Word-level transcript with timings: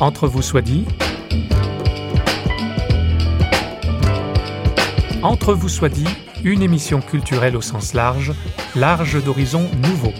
Entre 0.00 0.26
vous 0.28 0.40
soit 0.40 0.62
dit. 0.62 0.86
Entre 5.22 5.52
vous 5.52 5.68
soit 5.68 5.90
dit, 5.90 6.08
une 6.42 6.62
émission 6.62 7.02
culturelle 7.02 7.54
au 7.54 7.60
sens 7.60 7.92
large, 7.92 8.32
large 8.74 9.22
d'horizons 9.22 9.68
nouveaux. 9.82 10.14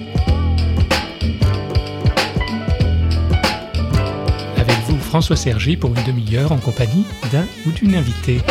Avec 4.58 4.76
vous, 4.86 4.98
François 4.98 5.36
Sergi, 5.36 5.78
pour 5.78 5.96
une 5.96 6.04
demi-heure 6.04 6.52
en 6.52 6.58
compagnie 6.58 7.06
d'un 7.32 7.46
ou 7.66 7.70
d'une 7.70 7.94
invitée. 7.94 8.42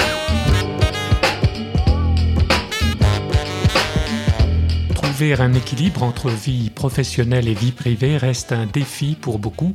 Trouver 4.96 5.34
un 5.34 5.54
équilibre 5.54 6.02
entre 6.02 6.32
vie 6.32 6.71
professionnelle 6.71 7.48
et 7.48 7.54
vie 7.54 7.71
privée 7.71 8.18
reste 8.18 8.52
un 8.52 8.66
défi 8.66 9.16
pour 9.20 9.38
beaucoup, 9.38 9.73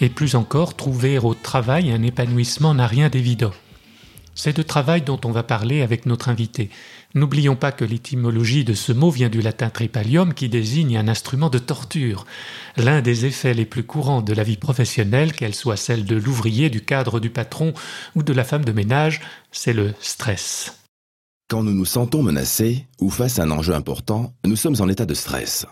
et 0.00 0.08
plus 0.08 0.34
encore, 0.34 0.74
trouver 0.74 1.18
au 1.18 1.34
travail 1.34 1.90
un 1.90 2.02
épanouissement 2.02 2.74
n'a 2.74 2.86
rien 2.86 3.08
d'évident. 3.08 3.52
C'est 4.34 4.56
de 4.56 4.62
travail 4.62 5.02
dont 5.02 5.20
on 5.24 5.30
va 5.30 5.44
parler 5.44 5.82
avec 5.82 6.06
notre 6.06 6.28
invité. 6.28 6.70
N'oublions 7.14 7.54
pas 7.54 7.70
que 7.70 7.84
l'étymologie 7.84 8.64
de 8.64 8.74
ce 8.74 8.92
mot 8.92 9.10
vient 9.10 9.28
du 9.28 9.40
latin 9.40 9.70
tripalium 9.70 10.34
qui 10.34 10.48
désigne 10.48 10.96
un 10.96 11.06
instrument 11.06 11.50
de 11.50 11.60
torture. 11.60 12.26
L'un 12.76 13.00
des 13.00 13.26
effets 13.26 13.54
les 13.54 13.64
plus 13.64 13.84
courants 13.84 14.22
de 14.22 14.32
la 14.32 14.42
vie 14.42 14.56
professionnelle, 14.56 15.32
qu'elle 15.32 15.54
soit 15.54 15.76
celle 15.76 16.04
de 16.04 16.16
l'ouvrier, 16.16 16.70
du 16.70 16.84
cadre, 16.84 17.20
du 17.20 17.30
patron 17.30 17.72
ou 18.16 18.24
de 18.24 18.32
la 18.32 18.42
femme 18.42 18.64
de 18.64 18.72
ménage, 18.72 19.20
c'est 19.52 19.72
le 19.72 19.94
stress. 20.00 20.80
Quand 21.48 21.62
nous 21.62 21.74
nous 21.74 21.84
sentons 21.84 22.22
menacés 22.22 22.86
ou 23.00 23.10
face 23.10 23.38
à 23.38 23.44
un 23.44 23.50
enjeu 23.52 23.74
important, 23.74 24.32
nous 24.44 24.56
sommes 24.56 24.80
en 24.80 24.88
état 24.88 25.06
de 25.06 25.14
stress. 25.14 25.66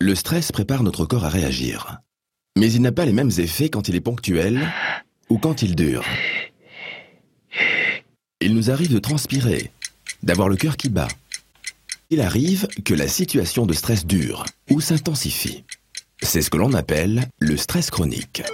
Le 0.00 0.16
stress 0.16 0.50
prépare 0.50 0.82
notre 0.82 1.04
corps 1.04 1.24
à 1.24 1.28
réagir. 1.28 2.00
Mais 2.56 2.70
il 2.70 2.82
n'a 2.82 2.92
pas 2.92 3.04
les 3.04 3.12
mêmes 3.12 3.32
effets 3.38 3.68
quand 3.68 3.88
il 3.88 3.96
est 3.96 4.00
ponctuel 4.00 4.72
ou 5.28 5.38
quand 5.38 5.62
il 5.62 5.74
dure. 5.74 6.04
Il 8.40 8.54
nous 8.54 8.70
arrive 8.70 8.92
de 8.92 9.00
transpirer, 9.00 9.72
d'avoir 10.22 10.48
le 10.48 10.54
cœur 10.54 10.76
qui 10.76 10.88
bat. 10.88 11.08
Il 12.10 12.20
arrive 12.20 12.68
que 12.84 12.94
la 12.94 13.08
situation 13.08 13.66
de 13.66 13.72
stress 13.72 14.06
dure 14.06 14.44
ou 14.70 14.80
s'intensifie. 14.80 15.64
C'est 16.22 16.42
ce 16.42 16.50
que 16.50 16.56
l'on 16.56 16.74
appelle 16.74 17.28
le 17.40 17.56
stress 17.56 17.90
chronique. 17.90 18.44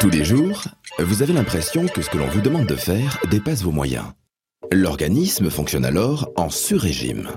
Tous 0.00 0.08
les 0.08 0.24
jours, 0.24 0.64
vous 0.98 1.22
avez 1.22 1.34
l'impression 1.34 1.86
que 1.88 2.00
ce 2.00 2.08
que 2.08 2.16
l'on 2.16 2.28
vous 2.28 2.40
demande 2.40 2.66
de 2.66 2.76
faire 2.76 3.18
dépasse 3.30 3.62
vos 3.62 3.70
moyens. 3.70 4.06
L'organisme 4.72 5.50
fonctionne 5.50 5.84
alors 5.84 6.30
en 6.36 6.48
sur-régime. 6.48 7.28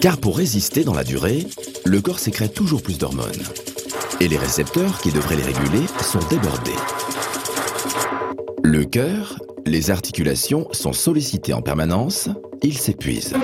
Car 0.00 0.16
pour 0.16 0.38
résister 0.38 0.82
dans 0.82 0.94
la 0.94 1.04
durée, 1.04 1.46
le 1.84 2.00
corps 2.00 2.18
sécrète 2.18 2.54
toujours 2.54 2.82
plus 2.82 2.96
d'hormones. 2.96 3.42
Et 4.20 4.28
les 4.28 4.38
récepteurs 4.38 4.98
qui 5.00 5.12
devraient 5.12 5.36
les 5.36 5.42
réguler 5.42 5.86
sont 6.00 6.20
débordés. 6.28 6.72
Le 8.62 8.84
cœur 8.84 9.38
les 9.66 9.90
articulations 9.90 10.68
sont 10.72 10.92
sollicitées 10.92 11.54
en 11.54 11.62
permanence, 11.62 12.28
ils 12.62 12.76
s'épuisent. 12.76 13.34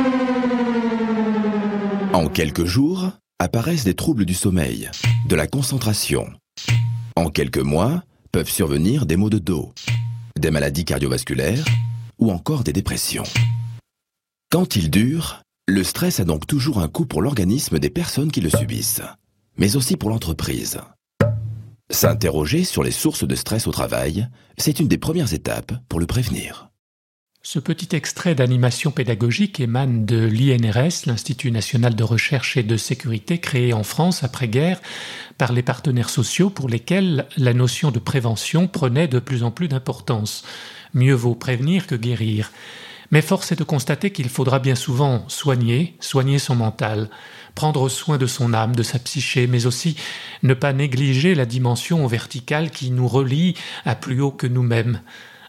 En 2.12 2.28
quelques 2.28 2.66
jours, 2.66 3.10
apparaissent 3.38 3.84
des 3.84 3.94
troubles 3.94 4.26
du 4.26 4.34
sommeil, 4.34 4.90
de 5.26 5.34
la 5.34 5.46
concentration. 5.46 6.30
En 7.16 7.30
quelques 7.30 7.58
mois, 7.58 8.02
peuvent 8.32 8.50
survenir 8.50 9.06
des 9.06 9.16
maux 9.16 9.30
de 9.30 9.38
dos, 9.38 9.72
des 10.38 10.50
maladies 10.50 10.84
cardiovasculaires 10.84 11.64
ou 12.18 12.30
encore 12.30 12.64
des 12.64 12.72
dépressions. 12.72 13.24
Quand 14.50 14.76
il 14.76 14.90
dure, 14.90 15.42
le 15.66 15.82
stress 15.84 16.20
a 16.20 16.24
donc 16.24 16.46
toujours 16.46 16.80
un 16.80 16.88
coût 16.88 17.06
pour 17.06 17.22
l'organisme 17.22 17.78
des 17.78 17.90
personnes 17.90 18.30
qui 18.30 18.40
le 18.40 18.50
subissent, 18.50 19.02
mais 19.60 19.76
aussi 19.76 19.96
pour 19.96 20.10
l'entreprise. 20.10 20.80
S'interroger 21.90 22.64
sur 22.64 22.82
les 22.82 22.90
sources 22.90 23.26
de 23.26 23.34
stress 23.34 23.66
au 23.66 23.72
travail, 23.72 24.26
c'est 24.56 24.80
une 24.80 24.88
des 24.88 24.98
premières 24.98 25.34
étapes 25.34 25.72
pour 25.88 26.00
le 26.00 26.06
prévenir. 26.06 26.70
Ce 27.42 27.58
petit 27.58 27.94
extrait 27.96 28.34
d'animation 28.34 28.90
pédagogique 28.90 29.60
émane 29.60 30.04
de 30.04 30.18
l'INRS, 30.18 31.06
l'Institut 31.06 31.50
national 31.50 31.94
de 31.94 32.04
recherche 32.04 32.56
et 32.56 32.62
de 32.62 32.76
sécurité 32.76 33.38
créé 33.38 33.72
en 33.72 33.82
France 33.82 34.24
après-guerre 34.24 34.80
par 35.38 35.52
les 35.52 35.62
partenaires 35.62 36.10
sociaux 36.10 36.50
pour 36.50 36.68
lesquels 36.68 37.26
la 37.36 37.54
notion 37.54 37.90
de 37.90 37.98
prévention 37.98 38.66
prenait 38.68 39.08
de 39.08 39.18
plus 39.18 39.42
en 39.42 39.50
plus 39.50 39.68
d'importance. 39.68 40.44
Mieux 40.92 41.14
vaut 41.14 41.34
prévenir 41.34 41.86
que 41.86 41.94
guérir. 41.94 42.50
Mais 43.10 43.22
force 43.22 43.52
est 43.52 43.56
de 43.56 43.64
constater 43.64 44.10
qu'il 44.10 44.28
faudra 44.28 44.58
bien 44.58 44.74
souvent 44.74 45.24
soigner, 45.28 45.96
soigner 45.98 46.38
son 46.38 46.54
mental 46.54 47.10
prendre 47.54 47.88
soin 47.88 48.18
de 48.18 48.26
son 48.26 48.54
âme, 48.54 48.74
de 48.74 48.82
sa 48.82 48.98
psyché, 48.98 49.46
mais 49.46 49.66
aussi 49.66 49.96
ne 50.42 50.54
pas 50.54 50.72
négliger 50.72 51.34
la 51.34 51.46
dimension 51.46 52.06
verticale 52.06 52.70
qui 52.70 52.90
nous 52.90 53.08
relie 53.08 53.54
à 53.84 53.94
plus 53.94 54.20
haut 54.20 54.30
que 54.30 54.46
nous-mêmes. 54.46 55.00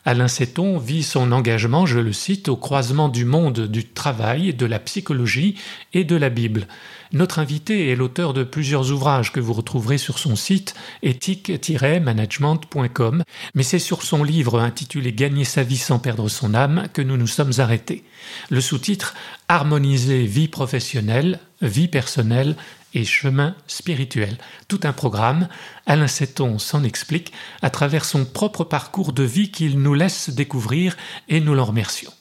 Alain 0.04 0.28
Seton 0.28 0.80
vit 0.80 1.04
son 1.04 1.32
engagement, 1.32 1.86
je 1.86 2.00
le 2.00 2.12
cite, 2.12 2.50
au 2.50 2.56
croisement 2.56 3.08
du 3.08 3.24
monde 3.24 3.68
du 3.68 3.88
travail, 3.88 4.54
de 4.54 4.66
la 4.66 4.80
psychologie 4.80 5.56
et 5.94 6.04
de 6.04 6.16
la 6.16 6.30
Bible. 6.30 6.66
Notre 7.14 7.40
invité 7.40 7.90
est 7.90 7.98
l'auteur 7.98 8.34
de 8.34 8.46
plusieurs 8.46 8.90
ouvrages 8.92 9.34
que 9.34 9.42
vous 9.42 9.52
retrouverez 9.52 9.98
sur 9.98 10.18
son 10.18 10.38
site 10.38 10.76
éthique-management.com, 11.04 13.24
mais 13.54 13.64
c'est 13.64 13.80
sur 13.80 14.04
son 14.04 14.24
livre 14.24 14.62
intitulé 14.62 15.12
Gagner 15.12 15.44
sa 15.44 15.64
vie 15.64 15.78
sans 15.78 16.00
perdre 16.00 16.30
son 16.30 16.54
âme 16.54 16.88
que 16.94 17.02
nous 17.02 17.18
nous 17.18 17.28
sommes 17.28 17.52
arrêtés. 17.58 18.06
Le 18.50 18.62
sous-titre 18.62 19.14
Harmoniser 19.50 20.26
vie 20.26 20.48
professionnelle, 20.48 21.42
vie 21.62 21.90
personnelle 21.90 22.56
et 22.94 23.04
chemin 23.04 23.58
spirituel. 23.68 24.38
Tout 24.70 24.80
un 24.84 24.94
programme, 24.94 25.50
Alain 25.86 26.08
Seton 26.08 26.60
s'en 26.60 26.84
explique 26.84 27.34
à 27.62 27.70
travers 27.70 28.06
son 28.06 28.24
propre 28.24 28.64
parcours 28.64 29.12
de 29.12 29.24
vie 29.24 29.52
qu'il 29.52 29.80
nous 29.80 29.96
laisse 29.96 30.30
découvrir 30.30 30.96
et 31.28 31.42
nous 31.42 31.56
l'en 31.56 31.66
remercions. 31.66 32.14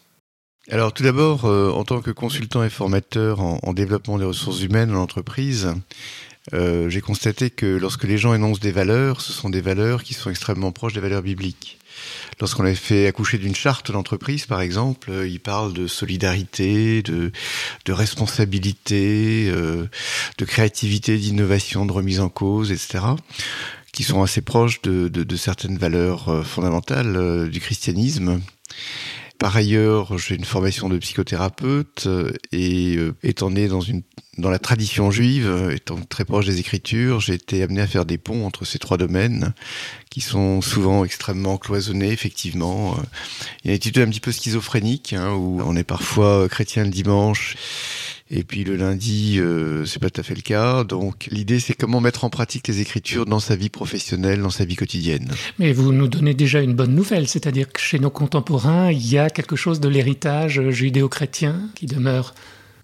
Alors 0.72 0.92
tout 0.92 1.02
d'abord, 1.02 1.46
euh, 1.46 1.72
en 1.72 1.82
tant 1.82 2.00
que 2.00 2.12
consultant 2.12 2.62
et 2.62 2.70
formateur 2.70 3.40
en, 3.40 3.72
développement 3.72 4.18
des 4.18 4.24
ressources 4.24 4.62
humaines 4.62 4.94
en 4.94 5.02
entreprise, 5.02 5.74
euh, 6.52 6.88
j'ai 6.88 7.00
constaté 7.00 7.50
que 7.50 7.66
lorsque 7.66 8.04
les 8.04 8.18
gens 8.18 8.34
énoncent 8.34 8.60
des 8.60 8.70
valeurs, 8.70 9.20
ce 9.20 9.32
sont 9.32 9.50
des 9.50 9.62
valeurs 9.62 10.04
qui 10.04 10.14
sont 10.14 10.30
extrêmement 10.30 10.70
proches 10.70 10.92
des 10.92 11.00
valeurs 11.00 11.22
bibliques. 11.22 11.78
Lorsqu'on 12.38 12.64
a 12.64 12.74
fait 12.76 13.08
accoucher 13.08 13.38
d'une 13.38 13.56
charte 13.56 13.90
d'entreprise, 13.90 14.46
par 14.46 14.60
exemple, 14.60 15.10
euh, 15.10 15.26
il 15.26 15.40
parle 15.40 15.72
de 15.72 15.88
solidarité, 15.88 17.02
de, 17.02 17.32
de 17.84 17.92
responsabilité, 17.92 19.50
de 19.50 20.44
créativité, 20.44 21.18
d'innovation, 21.18 21.84
de 21.84 21.92
remise 21.92 22.20
en 22.20 22.28
cause, 22.28 22.70
etc 22.70 23.00
qui 23.92 24.04
sont 24.04 24.22
assez 24.22 24.40
proches 24.40 24.82
de, 24.82 25.08
de, 25.08 25.24
de 25.24 25.36
certaines 25.36 25.76
valeurs 25.76 26.46
fondamentales 26.46 27.50
du 27.50 27.58
christianisme. 27.58 28.40
Par 29.40 29.56
ailleurs, 29.56 30.18
j'ai 30.18 30.34
une 30.34 30.44
formation 30.44 30.90
de 30.90 30.98
psychothérapeute 30.98 32.04
euh, 32.06 32.30
et 32.52 32.96
euh, 32.96 33.16
étant 33.22 33.50
né 33.50 33.68
dans 33.68 33.80
une 33.80 34.02
dans 34.36 34.50
la 34.50 34.58
tradition 34.58 35.10
juive, 35.10 35.46
euh, 35.46 35.74
étant 35.74 35.96
très 35.96 36.26
proche 36.26 36.44
des 36.44 36.60
Écritures, 36.60 37.20
j'ai 37.20 37.34
été 37.34 37.62
amené 37.62 37.80
à 37.80 37.86
faire 37.86 38.04
des 38.04 38.18
ponts 38.18 38.44
entre 38.44 38.66
ces 38.66 38.78
trois 38.78 38.98
domaines 38.98 39.54
qui 40.10 40.20
sont 40.20 40.60
souvent 40.60 41.06
extrêmement 41.06 41.56
cloisonnés. 41.56 42.12
Effectivement, 42.12 42.98
il 43.64 43.68
y 43.68 43.70
a 43.70 43.72
une 43.72 43.76
attitude 43.76 44.02
un 44.02 44.10
petit 44.10 44.20
peu 44.20 44.30
schizophrénique 44.30 45.14
hein, 45.14 45.32
où 45.32 45.62
on 45.64 45.74
est 45.74 45.84
parfois 45.84 46.46
chrétien 46.50 46.84
le 46.84 46.90
dimanche 46.90 47.56
et 48.30 48.44
puis 48.44 48.62
le 48.62 48.76
lundi, 48.76 49.38
euh, 49.40 49.84
c'est 49.84 49.98
pas 49.98 50.08
tout 50.08 50.20
à 50.20 50.24
fait 50.24 50.36
le 50.36 50.42
cas. 50.42 50.84
Donc 50.84 51.26
l'idée, 51.30 51.58
c'est 51.58 51.74
comment 51.74 52.00
mettre 52.00 52.24
en 52.24 52.30
pratique 52.30 52.68
les 52.68 52.80
écritures 52.80 53.26
dans 53.26 53.40
sa 53.40 53.56
vie 53.56 53.70
professionnelle, 53.70 54.40
dans 54.40 54.50
sa 54.50 54.64
vie 54.64 54.76
quotidienne. 54.76 55.28
Mais 55.58 55.72
vous 55.72 55.92
nous 55.92 56.06
donnez 56.06 56.34
déjà 56.34 56.60
une 56.60 56.74
bonne 56.74 56.94
nouvelle, 56.94 57.26
c'est-à-dire 57.26 57.72
que 57.72 57.80
chez 57.80 57.98
nos 57.98 58.10
contemporains, 58.10 58.92
il 58.92 59.04
y 59.04 59.18
a 59.18 59.30
quelque 59.30 59.56
chose 59.56 59.80
de 59.80 59.88
l'héritage 59.88 60.70
judéo-chrétien 60.70 61.70
qui 61.74 61.86
demeure. 61.86 62.34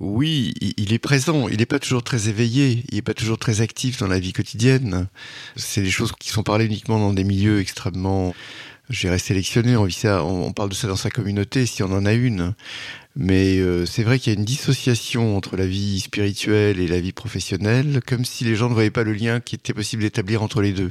Oui, 0.01 0.53
il 0.77 0.93
est 0.93 0.99
présent. 0.99 1.49
Il 1.49 1.59
n'est 1.59 1.67
pas 1.67 1.79
toujours 1.79 2.03
très 2.03 2.29
éveillé. 2.29 2.85
Il 2.91 2.97
n'est 2.97 3.03
pas 3.03 3.15
toujours 3.15 3.39
très 3.39 3.61
actif 3.61 3.99
dans 3.99 4.09
la 4.09 4.19
vie 4.19 4.32
quotidienne. 4.32 5.06
C'est 5.55 5.81
des 5.81 5.91
choses 5.91 6.12
qui 6.19 6.29
sont 6.29 6.43
parlées 6.43 6.67
uniquement 6.67 6.99
dans 6.99 7.15
des 7.15 7.25
milieux 7.25 7.61
extrêmement 7.61 8.35
j'ai 8.91 9.17
sélectionné, 9.19 9.77
on, 9.77 9.88
on 10.23 10.53
parle 10.53 10.69
de 10.71 10.75
ça 10.75 10.88
dans 10.88 10.97
sa 10.97 11.11
communauté, 11.11 11.67
si 11.67 11.83
on 11.83 11.93
en 11.93 12.06
a 12.06 12.12
une. 12.12 12.55
Mais 13.19 13.56
euh, 13.56 13.87
c'est 13.87 14.03
vrai 14.03 14.19
qu'il 14.19 14.35
y 14.35 14.37
a 14.37 14.38
une 14.38 14.44
dissociation 14.44 15.38
entre 15.38 15.56
la 15.56 15.67
vie 15.67 16.00
spirituelle 16.00 16.79
et 16.79 16.87
la 16.87 17.00
vie 17.00 17.12
professionnelle, 17.12 18.00
comme 18.06 18.27
si 18.27 18.44
les 18.44 18.56
gens 18.56 18.69
ne 18.69 18.75
voyaient 18.75 18.91
pas 18.91 19.05
le 19.05 19.15
lien 19.15 19.41
qui 19.41 19.55
était 19.55 19.73
possible 19.73 20.03
d'établir 20.03 20.43
entre 20.43 20.61
les 20.61 20.73
deux. 20.73 20.91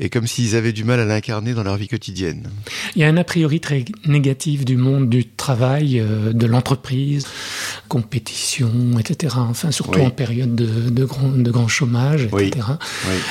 Et 0.00 0.08
comme 0.08 0.26
s'ils 0.26 0.56
avaient 0.56 0.72
du 0.72 0.84
mal 0.84 1.00
à 1.00 1.04
l'incarner 1.04 1.52
dans 1.52 1.62
leur 1.62 1.76
vie 1.76 1.86
quotidienne. 1.86 2.48
Il 2.96 3.02
y 3.02 3.04
a 3.04 3.08
un 3.08 3.16
a 3.18 3.24
priori 3.24 3.60
très 3.60 3.84
négatif 4.06 4.64
du 4.64 4.78
monde 4.78 5.10
du 5.10 5.26
travail, 5.26 6.00
euh, 6.00 6.32
de 6.32 6.46
l'entreprise, 6.46 7.26
compétition, 7.94 8.98
etc. 8.98 9.36
Enfin, 9.38 9.70
surtout 9.70 10.00
en 10.00 10.10
période 10.10 10.56
de, 10.56 10.90
de, 10.90 11.04
grand, 11.04 11.28
de 11.28 11.50
grand 11.52 11.68
chômage, 11.68 12.24
etc. 12.24 12.66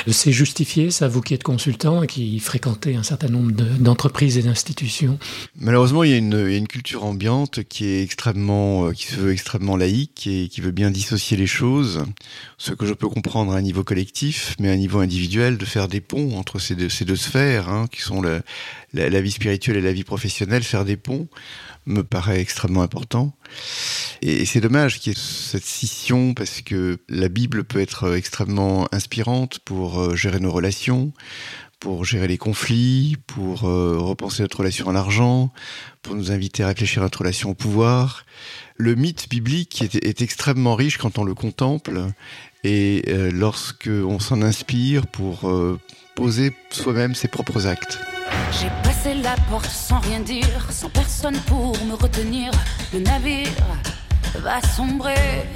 C'est 0.08 0.32
justifié, 0.32 0.90
ça, 0.90 1.10
vous 1.10 1.20
qui 1.20 1.34
êtes 1.34 1.44
consultant 1.44 2.02
et 2.02 2.08
qui 2.08 2.40
fréquentez 2.40 2.96
un 2.96 3.04
certain 3.04 3.28
nombre 3.28 3.52
d'entreprises 3.52 4.38
et 4.38 4.42
d'institutions? 4.42 5.20
Malheureusement, 5.60 6.06
il 6.06 6.12
y, 6.12 6.14
a 6.14 6.18
une, 6.18 6.46
il 6.48 6.52
y 6.54 6.56
a 6.56 6.58
une 6.58 6.70
culture 6.70 7.04
ambiante 7.04 7.66
qui 7.66 7.88
est 7.88 8.04
extrêmement, 8.04 8.92
qui 8.92 9.08
se 9.08 9.18
veut 9.18 9.34
extrêmement 9.34 9.76
laïque 9.76 10.28
et 10.28 10.48
qui 10.48 10.62
veut 10.62 10.72
bien 10.72 10.92
dissocier 10.92 11.36
les 11.36 11.48
choses, 11.48 12.06
ce 12.58 12.72
que 12.72 12.86
je 12.86 12.94
peux 12.94 13.10
comprendre 13.10 13.52
à 13.52 13.58
un 13.58 13.62
niveau 13.62 13.84
collectif, 13.84 14.56
mais 14.62 14.70
à 14.70 14.72
un 14.72 14.78
niveau 14.78 15.00
individuel, 15.00 15.58
de 15.58 15.66
faire 15.66 15.90
des 15.90 16.00
ponts 16.00 16.38
entre 16.38 16.58
ces 16.60 16.76
deux, 16.76 16.88
ces 16.88 17.04
deux 17.04 17.18
sphères, 17.18 17.68
hein, 17.68 17.88
qui 17.92 18.02
sont 18.02 18.22
la, 18.22 18.40
la, 18.94 19.20
vie 19.20 19.32
spirituelle 19.32 19.76
et 19.76 19.82
la 19.82 19.92
vie 19.92 20.06
professionnelle, 20.06 20.64
faire 20.64 20.86
des 20.86 20.96
ponts 20.96 21.28
me 21.86 22.04
paraît 22.04 22.40
extrêmement 22.40 22.82
important. 22.82 23.36
Et 24.22 24.46
c'est 24.46 24.62
dommage 24.62 25.00
qu'il 25.00 25.14
y 25.14 25.16
ait 25.16 25.20
cette 25.20 25.66
scission 25.66 26.34
parce 26.34 26.62
que 26.62 27.00
la 27.10 27.30
Bible 27.30 27.64
peut 27.64 27.82
être 27.82 28.16
extrêmement 28.16 28.88
inspirante 28.92 29.60
pour 29.60 30.00
euh, 30.00 30.16
gérer 30.16 30.40
nos 30.40 30.52
relations, 30.52 31.12
pour 31.80 32.06
gérer 32.06 32.28
les 32.28 32.38
conflits, 32.38 33.18
pour 33.28 33.66
euh, 33.66 33.98
repenser 34.00 34.44
notre 34.44 34.60
relation 34.60 34.90
à 34.90 34.94
l'argent, 34.94 35.52
pour 36.02 36.16
nous 36.16 36.32
inviter 36.32 36.64
à 36.64 36.68
réfléchir 36.68 37.02
à 37.02 37.06
notre 37.06 37.20
relation 37.20 37.50
au 37.50 37.54
pouvoir. 37.54 38.26
Le 38.78 38.96
mythe 38.96 39.30
biblique 39.30 39.82
est, 39.82 40.22
extrêmement 40.22 40.76
riche 40.76 40.98
quand 40.98 41.18
on 41.18 41.24
le 41.24 41.34
contemple 41.34 42.08
et 42.64 43.04
euh, 43.10 43.30
lorsque 43.32 43.90
on 43.90 44.20
s'en 44.20 44.42
inspire 44.42 45.06
pour 45.08 45.52
poser 46.16 46.54
soi-même 46.72 47.14
ses 47.14 47.28
propres 47.28 47.68
actes. 47.68 48.00
J'ai 48.60 48.70
passé 48.84 49.16
la 49.16 49.36
porte 49.50 49.70
sans 49.70 50.00
rien 50.00 50.20
dire, 50.20 50.68
sans 50.70 50.90
personne 50.90 51.38
pour 51.48 51.76
me 51.86 51.96
retenir. 51.96 52.52
Le 52.94 53.00
navire 53.00 53.50
va 54.36 54.62
sombrer. 54.62 55.48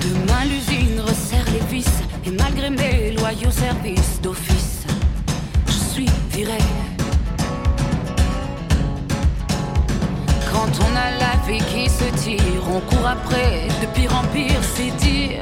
Demain 0.00 0.44
l'usine 0.44 1.00
resserre 1.00 1.44
les 1.52 1.66
vis 1.74 1.86
et 2.26 2.30
malgré 2.30 2.70
mes 2.70 3.12
loyaux 3.12 3.50
services 3.50 4.20
d'office, 4.22 4.84
je 5.66 5.72
suis 5.72 6.10
viré. 6.30 6.58
Quand 10.52 10.70
on 10.80 10.96
a 10.96 11.10
la 11.18 11.36
vie 11.46 11.62
qui 11.72 11.88
se 11.88 12.08
tire, 12.22 12.62
on 12.68 12.80
court 12.80 13.06
après 13.06 13.68
de 13.82 13.86
pire 13.94 14.14
en 14.16 14.24
pire, 14.32 14.60
c'est 14.74 14.96
dire 14.96 15.40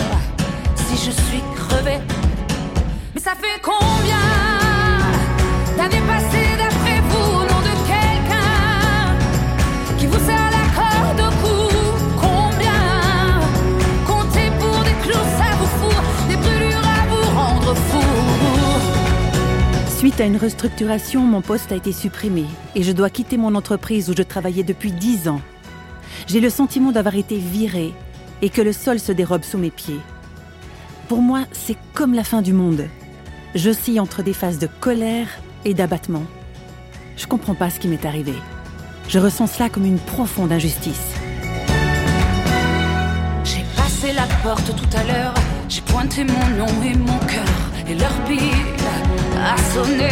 si 0.75 0.97
je 1.07 1.11
suis 1.11 1.43
crevé 1.57 1.99
ça 3.23 3.35
fait 3.37 3.61
combien 3.63 4.17
d'années 5.77 6.03
passées 6.09 6.57
d'après 6.59 7.01
vous 7.09 7.31
au 7.31 7.43
nom 7.43 7.61
de 7.61 7.75
quelqu'un 7.87 9.17
qui 9.97 10.07
vous 10.07 10.19
serre 10.27 10.51
la 10.51 10.67
corde 10.75 11.21
au 11.21 11.31
cou? 11.41 11.61
Combien 12.21 12.83
comptez 14.09 14.51
pour 14.59 14.83
des 14.83 14.97
clous, 15.05 15.27
ça 15.39 15.55
vous 15.57 15.71
fout, 15.79 16.03
des 16.29 16.37
brûlures 16.37 16.85
à 16.85 17.07
vous 17.07 17.39
rendre 17.39 17.75
fou 17.77 18.03
Suite 19.99 20.21
à 20.21 20.25
une 20.25 20.37
restructuration, 20.37 21.21
mon 21.21 21.43
poste 21.43 21.71
a 21.71 21.77
été 21.77 21.93
supprimé 21.93 22.47
et 22.75 22.83
je 22.83 22.91
dois 22.91 23.09
quitter 23.09 23.37
mon 23.37 23.55
entreprise 23.55 24.11
où 24.11 24.15
je 24.17 24.25
travaillais 24.25 24.65
depuis 24.65 24.91
dix 24.91 25.29
ans. 25.29 25.41
J'ai 26.27 26.41
le 26.41 26.51
sentiment 26.51 26.91
d'avoir 26.91 27.15
été 27.15 27.37
viré 27.37 27.95
et 28.41 28.51
que 28.51 28.63
le 28.63 28.73
sol 28.73 28.99
se 28.99 29.13
dérobe 29.13 29.45
sous 29.45 29.59
mes 29.59 29.71
pieds. 29.71 30.01
Pour 31.07 31.23
moi, 31.23 31.45
c'est 31.53 31.77
comme 31.95 32.15
la 32.15 32.25
fin 32.25 32.43
du 32.43 32.53
monde. 32.53 32.89
J'oscille 33.55 34.01
entre 34.01 34.23
des 34.23 34.33
phases 34.33 34.59
de 34.59 34.67
colère 34.67 35.29
et 35.67 35.75
d'abattement. 35.75 36.23
Je 37.19 37.27
comprends 37.27 37.55
pas 37.55 37.69
ce 37.69 37.79
qui 37.79 37.89
m'est 37.89 38.07
arrivé. 38.07 38.33
Je 39.09 39.19
ressens 39.19 39.47
cela 39.47 39.69
comme 39.69 39.85
une 39.85 39.99
profonde 39.99 40.53
injustice. 40.53 41.13
J'ai 43.45 43.65
passé 43.77 44.15
la 44.15 44.27
porte 44.43 44.75
tout 44.75 44.97
à 44.97 45.05
l'heure, 45.05 45.35
j'ai 45.69 45.83
pointé 45.83 46.25
mon 46.25 46.49
nom 46.57 46.83
et 46.83 46.97
mon 46.97 47.19
cœur, 47.19 47.45
et 47.87 47.95
leur 47.95 48.15
pile 48.25 48.41
a 49.45 49.57
sonné. 49.75 50.09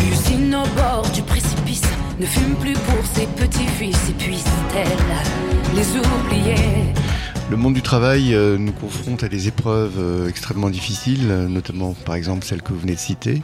L'usine 0.00 0.56
au 0.56 0.66
bord 0.76 1.08
du 1.14 1.22
précipice 1.22 1.82
ne 2.18 2.26
fume 2.26 2.56
plus 2.56 2.72
pour 2.72 3.06
ses 3.14 3.26
petits-fils, 3.26 4.08
et 4.10 4.14
puisse-t-elle 4.14 5.76
les 5.76 5.88
oublier 5.98 6.92
le 7.48 7.56
monde 7.56 7.74
du 7.74 7.82
travail 7.82 8.34
euh, 8.34 8.58
nous 8.58 8.72
confronte 8.72 9.22
à 9.22 9.28
des 9.28 9.46
épreuves 9.46 9.98
euh, 9.98 10.28
extrêmement 10.28 10.68
difficiles, 10.68 11.28
notamment 11.48 11.94
par 11.94 12.16
exemple 12.16 12.44
celle 12.44 12.60
que 12.60 12.72
vous 12.72 12.80
venez 12.80 12.94
de 12.94 13.00
citer. 13.00 13.42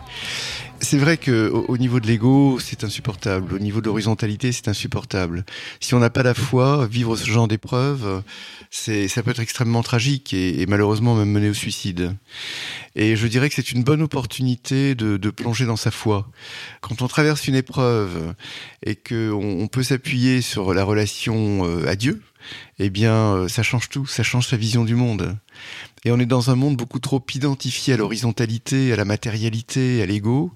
C'est 0.81 0.99
vrai 0.99 1.16
que 1.16 1.49
au 1.49 1.78
niveau 1.78 2.00
de 2.00 2.08
l'ego, 2.08 2.58
c'est 2.58 2.82
insupportable. 2.82 3.54
Au 3.54 3.60
niveau 3.60 3.81
de 3.81 3.87
l'horizontalité, 3.87 4.50
c'est 4.50 4.66
insupportable. 4.66 5.44
Si 5.78 5.94
on 5.94 6.00
n'a 6.00 6.10
pas 6.10 6.25
la 6.25 6.34
foi, 6.34 6.88
vivre 6.90 7.14
ce 7.14 7.31
genre 7.31 7.46
d'épreuve, 7.46 8.25
c'est 8.69 9.06
ça 9.06 9.22
peut 9.22 9.31
être 9.31 9.40
extrêmement 9.40 9.84
tragique 9.84 10.34
et, 10.34 10.66
malheureusement 10.66 11.14
même 11.14 11.31
mener 11.31 11.50
au 11.50 11.54
suicide. 11.54 12.16
Et 12.96 13.14
je 13.14 13.26
dirais 13.28 13.49
que 13.49 13.54
c'est 13.54 13.70
une 13.70 13.84
bonne 13.84 14.02
opportunité 14.02 14.96
de, 14.96 15.16
de, 15.19 15.31
plonger 15.31 15.66
dans 15.66 15.76
sa 15.76 15.93
foi. 15.93 16.28
Quand 16.81 17.00
on 17.00 17.06
traverse 17.06 17.46
une 17.46 17.54
épreuve 17.54 18.34
et 18.84 18.96
que 18.96 19.31
on, 19.31 19.69
peut 19.69 19.84
s'appuyer 19.84 20.43
sur 20.43 20.75
la 20.75 20.82
relation 20.82 21.64
euh, 21.64 21.87
à 21.87 21.94
Dieu, 21.94 22.20
eh 22.78 22.90
bien, 22.90 23.14
euh, 23.14 23.48
ça 23.48 23.62
change 23.62 23.88
tout, 23.88 24.06
ça 24.06 24.22
change 24.22 24.48
sa 24.48 24.56
vision 24.56 24.84
du 24.84 24.94
monde. 24.94 25.36
Et 26.04 26.10
on 26.10 26.18
est 26.18 26.26
dans 26.26 26.50
un 26.50 26.56
monde 26.56 26.76
beaucoup 26.76 26.98
trop 26.98 27.24
identifié 27.32 27.94
à 27.94 27.96
l'horizontalité, 27.96 28.92
à 28.92 28.96
la 28.96 29.04
matérialité, 29.04 30.02
à 30.02 30.06
l'ego. 30.06 30.50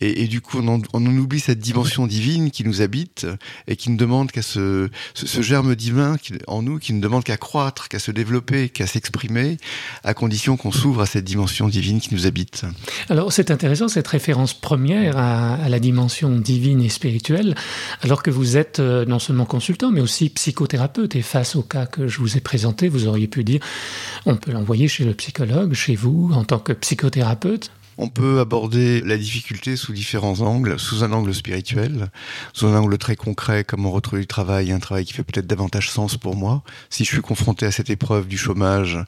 Et, 0.00 0.26
du 0.26 0.42
coup, 0.42 0.60
on 0.60 1.06
oublie 1.06 1.40
cette 1.40 1.60
dimension 1.60 2.06
divine 2.06 2.50
qui 2.50 2.62
nous 2.62 2.82
habite 2.82 3.26
et 3.66 3.76
qui 3.76 3.90
ne 3.90 3.96
demande 3.96 4.30
qu'à 4.30 4.42
ce, 4.42 4.90
germe 5.14 5.74
divin 5.76 6.16
en 6.46 6.60
nous, 6.60 6.78
qui 6.78 6.92
ne 6.92 7.00
demande 7.00 7.24
qu'à 7.24 7.38
croître, 7.38 7.88
qu'à 7.88 7.98
se 7.98 8.10
développer, 8.10 8.68
qu'à 8.68 8.86
s'exprimer, 8.86 9.56
à 10.04 10.12
condition 10.12 10.58
qu'on 10.58 10.72
s'ouvre 10.72 11.00
à 11.00 11.06
cette 11.06 11.24
dimension 11.24 11.68
divine 11.68 11.98
qui 11.98 12.12
nous 12.12 12.26
habite. 12.26 12.64
Alors, 13.08 13.32
c'est 13.32 13.50
intéressant 13.50 13.88
cette 13.88 14.08
référence 14.08 14.52
première 14.52 15.16
à, 15.16 15.68
la 15.70 15.80
dimension 15.80 16.38
divine 16.38 16.82
et 16.82 16.90
spirituelle, 16.90 17.54
alors 18.02 18.22
que 18.22 18.30
vous 18.30 18.58
êtes 18.58 18.78
euh, 18.78 19.06
non 19.06 19.18
seulement 19.18 19.46
consultant, 19.46 19.90
mais 19.90 20.02
aussi 20.02 20.28
psychothérapeute. 20.28 21.16
Face 21.22 21.56
au 21.56 21.62
cas 21.62 21.86
que 21.86 22.06
je 22.06 22.18
vous 22.18 22.36
ai 22.36 22.40
présenté, 22.40 22.88
vous 22.88 23.06
auriez 23.06 23.28
pu 23.28 23.44
dire, 23.44 23.60
on 24.26 24.36
peut 24.36 24.52
l'envoyer 24.52 24.88
chez 24.88 25.04
le 25.04 25.14
psychologue, 25.14 25.74
chez 25.74 25.96
vous, 25.96 26.30
en 26.34 26.44
tant 26.44 26.58
que 26.58 26.72
psychothérapeute 26.72 27.70
on 27.98 28.08
peut 28.08 28.40
aborder 28.40 29.00
la 29.02 29.16
difficulté 29.16 29.76
sous 29.76 29.92
différents 29.92 30.40
angles, 30.40 30.78
sous 30.78 31.04
un 31.04 31.12
angle 31.12 31.34
spirituel, 31.34 32.10
sous 32.52 32.66
un 32.66 32.76
angle 32.76 32.96
très 32.96 33.16
concret, 33.16 33.64
comme 33.64 33.84
on 33.84 33.90
retrouve 33.90 34.20
du 34.20 34.26
travail, 34.26 34.72
un 34.72 34.78
travail 34.78 35.04
qui 35.04 35.12
fait 35.12 35.22
peut-être 35.22 35.46
davantage 35.46 35.90
sens 35.90 36.16
pour 36.16 36.34
moi. 36.34 36.62
Si 36.88 37.04
je 37.04 37.10
suis 37.10 37.20
confronté 37.20 37.66
à 37.66 37.70
cette 37.70 37.90
épreuve 37.90 38.26
du 38.26 38.38
chômage, 38.38 38.98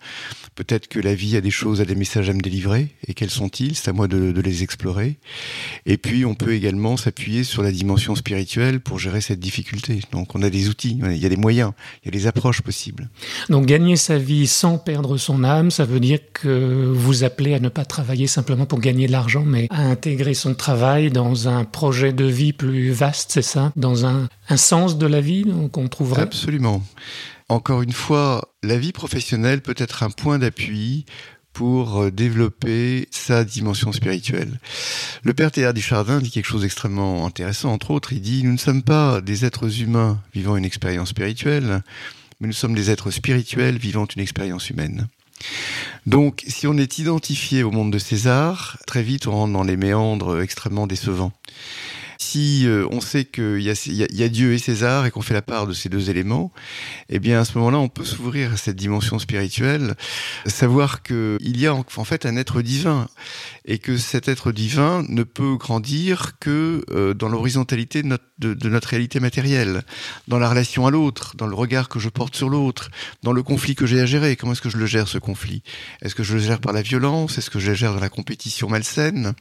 peut-être 0.54 0.88
que 0.88 1.00
la 1.00 1.14
vie 1.14 1.36
a 1.36 1.40
des 1.40 1.50
choses, 1.50 1.80
a 1.80 1.84
des 1.84 1.94
messages 1.94 2.28
à 2.28 2.34
me 2.34 2.40
délivrer, 2.40 2.88
et 3.08 3.14
quels 3.14 3.30
sont-ils? 3.30 3.74
C'est 3.74 3.88
à 3.88 3.92
moi 3.92 4.08
de, 4.08 4.32
de, 4.32 4.40
les 4.40 4.62
explorer. 4.62 5.16
Et 5.86 5.96
puis, 5.96 6.26
on 6.26 6.34
peut 6.34 6.52
également 6.52 6.96
s'appuyer 6.96 7.42
sur 7.42 7.62
la 7.62 7.72
dimension 7.72 8.14
spirituelle 8.14 8.80
pour 8.80 8.98
gérer 8.98 9.22
cette 9.22 9.40
difficulté. 9.40 10.00
Donc, 10.12 10.34
on 10.34 10.42
a 10.42 10.50
des 10.50 10.68
outils, 10.68 11.00
il 11.02 11.16
y 11.16 11.26
a 11.26 11.30
des 11.30 11.36
moyens, 11.36 11.72
il 12.02 12.06
y 12.06 12.08
a 12.08 12.12
des 12.12 12.26
approches 12.26 12.60
possibles. 12.60 13.08
Donc, 13.48 13.64
gagner 13.64 13.96
sa 13.96 14.18
vie 14.18 14.46
sans 14.46 14.76
perdre 14.76 15.16
son 15.16 15.42
âme, 15.42 15.70
ça 15.70 15.86
veut 15.86 16.00
dire 16.00 16.18
que 16.34 16.92
vous 16.94 17.24
appelez 17.24 17.54
à 17.54 17.60
ne 17.60 17.70
pas 17.70 17.86
travailler 17.86 18.26
simplement 18.26 18.66
pour 18.66 18.74
pour 18.74 18.80
gagner 18.80 19.06
de 19.06 19.12
l'argent, 19.12 19.44
mais 19.46 19.68
à 19.70 19.82
intégrer 19.82 20.34
son 20.34 20.52
travail 20.52 21.12
dans 21.12 21.46
un 21.46 21.62
projet 21.62 22.12
de 22.12 22.24
vie 22.24 22.52
plus 22.52 22.90
vaste, 22.90 23.30
c'est 23.30 23.40
ça? 23.40 23.70
Dans 23.76 24.04
un, 24.04 24.26
un, 24.48 24.56
sens 24.56 24.98
de 24.98 25.06
la 25.06 25.20
vie 25.20 25.44
qu'on 25.70 25.86
trouverait? 25.86 26.22
Absolument. 26.22 26.82
Encore 27.48 27.82
une 27.82 27.92
fois, 27.92 28.54
la 28.62 28.78
vie 28.78 28.92
professionnelle 28.92 29.60
peut 29.60 29.74
être 29.76 30.02
un 30.02 30.10
point 30.10 30.38
d'appui 30.38 31.04
pour 31.52 32.02
euh, 32.02 32.10
développer 32.10 33.06
sa 33.10 33.44
dimension 33.44 33.92
spirituelle. 33.92 34.58
Le 35.22 35.34
père 35.34 35.52
Théard 35.52 35.76
Chardin 35.76 36.20
dit 36.20 36.30
quelque 36.30 36.46
chose 36.46 36.62
d'extrêmement 36.62 37.26
intéressant, 37.26 37.72
entre 37.72 37.90
autres, 37.90 38.12
il 38.12 38.22
dit, 38.22 38.42
nous 38.44 38.52
ne 38.52 38.58
sommes 38.58 38.82
pas 38.82 39.20
des 39.20 39.44
êtres 39.44 39.80
humains 39.80 40.20
vivant 40.34 40.56
une 40.56 40.64
expérience 40.64 41.10
spirituelle, 41.10 41.82
mais 42.40 42.48
nous 42.48 42.54
sommes 42.54 42.74
des 42.74 42.90
êtres 42.90 43.10
spirituels 43.10 43.76
vivant 43.76 44.06
une 44.06 44.22
expérience 44.22 44.70
humaine. 44.70 45.06
Donc, 46.06 46.44
si 46.46 46.66
on 46.66 46.76
est 46.76 46.98
identifié 46.98 47.62
au 47.62 47.70
monde 47.70 47.92
de 47.92 47.98
César, 47.98 48.78
très 48.86 49.02
vite 49.02 49.26
on 49.26 49.32
rentre 49.32 49.52
dans 49.52 49.64
les 49.64 49.76
méandres 49.76 50.40
extrêmement 50.40 50.86
décevants. 50.86 51.32
Si 52.18 52.66
euh, 52.66 52.86
on 52.90 53.00
sait 53.00 53.24
qu'il 53.24 53.60
y, 53.60 53.70
a 53.70 54.28
Dieu 54.28 54.52
et 54.52 54.58
César 54.58 55.06
et 55.06 55.10
qu'on 55.10 55.22
fait 55.22 55.34
la 55.34 55.42
part 55.42 55.66
de 55.66 55.72
ces 55.72 55.88
deux 55.88 56.10
éléments, 56.10 56.52
eh 57.08 57.18
bien 57.18 57.40
à 57.40 57.44
ce 57.44 57.58
moment-là, 57.58 57.78
on 57.78 57.88
peut 57.88 58.04
s'ouvrir 58.04 58.52
à 58.52 58.56
cette 58.56 58.76
dimension 58.76 59.18
spirituelle, 59.18 59.94
savoir 60.46 61.02
qu'il 61.02 61.56
y 61.56 61.66
a 61.66 61.74
en 61.74 62.04
fait 62.04 62.26
un 62.26 62.36
être 62.36 62.62
divin 62.62 63.08
et 63.64 63.78
que 63.78 63.96
cet 63.96 64.28
être 64.28 64.52
divin 64.52 65.04
ne 65.08 65.22
peut 65.22 65.56
grandir 65.56 66.38
que 66.38 66.84
euh, 66.90 67.14
dans 67.14 67.28
l'horizontalité 67.28 68.02
de 68.02 68.08
de, 68.38 68.68
notre 68.68 68.88
réalité 68.88 69.20
matérielle, 69.20 69.82
dans 70.28 70.38
la 70.38 70.48
relation 70.48 70.86
à 70.86 70.90
l'autre, 70.90 71.36
dans 71.36 71.46
le 71.46 71.54
regard 71.54 71.88
que 71.88 71.98
je 71.98 72.08
porte 72.08 72.34
sur 72.34 72.48
l'autre, 72.48 72.90
dans 73.22 73.32
le 73.32 73.42
conflit 73.42 73.74
que 73.74 73.86
j'ai 73.86 74.00
à 74.00 74.06
gérer. 74.06 74.36
Comment 74.36 74.52
est-ce 74.52 74.62
que 74.62 74.70
je 74.70 74.76
le 74.76 74.86
gère 74.86 75.08
ce 75.08 75.18
conflit? 75.18 75.62
Est-ce 76.02 76.14
que 76.14 76.22
je 76.22 76.34
le 76.34 76.40
gère 76.40 76.60
par 76.60 76.72
la 76.72 76.82
violence? 76.82 77.38
Est-ce 77.38 77.50
que 77.50 77.58
je 77.58 77.70
le 77.70 77.74
gère 77.74 77.94
dans 77.94 78.00
la 78.00 78.08
compétition 78.08 78.68
malsaine? 78.68 79.34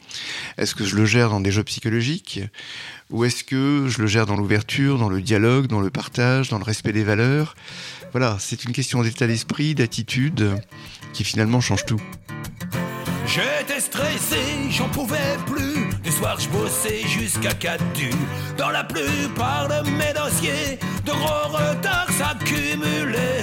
Est-ce 0.58 0.76
que 0.76 0.86
je 0.86 0.96
le 0.96 1.06
gère 1.06 1.30
dans 1.30 1.42
des 1.42 1.52
jeux 1.52 1.64
psychologiques? 1.64 2.42
Ou 3.10 3.26
est-ce 3.26 3.44
que 3.44 3.88
je 3.88 4.02
le 4.02 4.08
gère 4.08 4.26
dans 4.26 4.36
l'ouverture, 4.36 4.98
dans 4.98 5.10
le 5.10 5.22
dialogue, 5.22 5.68
dans 5.68 5.82
le 5.82 5.90
partage, 5.90 6.50
dans 6.50 6.58
le 6.58 6.64
respect 6.64 6.94
des 6.94 7.04
valeurs? 7.04 7.56
Voilà, 8.12 8.38
c'est 8.40 8.64
une 8.64 8.72
question 8.72 9.02
d'état 9.04 9.28
d'esprit, 9.28 9.76
d'attitude, 9.76 10.56
qui 11.14 11.24
finalement 11.24 11.62
change 11.62 11.86
tout. 11.86 12.02
J'étais 13.28 13.80
stressé, 13.80 14.38
j'en 14.70 14.90
pouvais 14.90 15.38
plus 15.46 15.74
soir, 16.14 16.38
je 16.40 16.48
bossais 16.50 17.02
jusqu'à 17.08 17.54
4 17.54 17.84
du. 17.94 18.10
Dans 18.58 18.70
la 18.70 18.84
plupart 18.84 19.68
de 19.68 19.90
mes 19.90 20.14
dossiers, 20.14 20.80
de 21.06 21.12
gros 21.12 21.50
retards 21.50 22.12
s'accumulaient. 22.12 23.40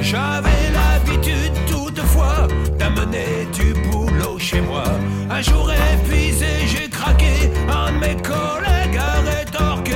J'avais 0.00 0.70
l'habitude 0.72 1.52
toutefois 1.68 2.48
d'amener 2.78 3.46
du 3.52 3.72
boulot 3.88 4.09
chez 4.40 4.60
moi. 4.60 4.84
Un 5.30 5.42
jour 5.42 5.70
épuisé, 5.70 6.66
j'ai 6.66 6.88
craqué, 6.88 7.50
un 7.68 7.92
de 7.92 7.98
mes 7.98 8.16
collègues 8.22 8.98
a 8.98 9.20
rétorqué. 9.30 9.92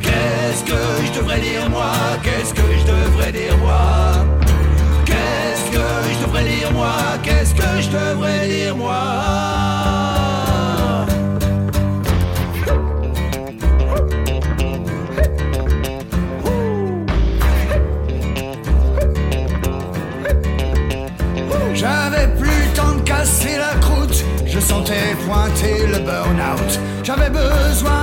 Qu'est-ce 0.00 0.64
que 0.64 1.06
je 1.06 1.12
devrais 1.18 1.40
dire 1.40 1.68
moi? 1.70 1.92
Qu'est-ce 2.22 2.54
que 2.54 2.62
je 2.80 2.86
devrais 2.86 3.32
dire 3.32 3.56
moi? 3.58 4.26
Qu'est-ce 5.04 5.70
que 5.70 5.86
je 6.12 6.26
devrais 6.26 6.44
dire 6.44 6.72
moi? 6.72 6.96
Qu'est-ce 7.22 7.54
que 7.54 7.82
je 7.82 7.88
devrais 7.90 8.48
dire 8.48 8.76
moi? 8.76 10.07
J'avais 27.08 27.30
besoin 27.30 27.97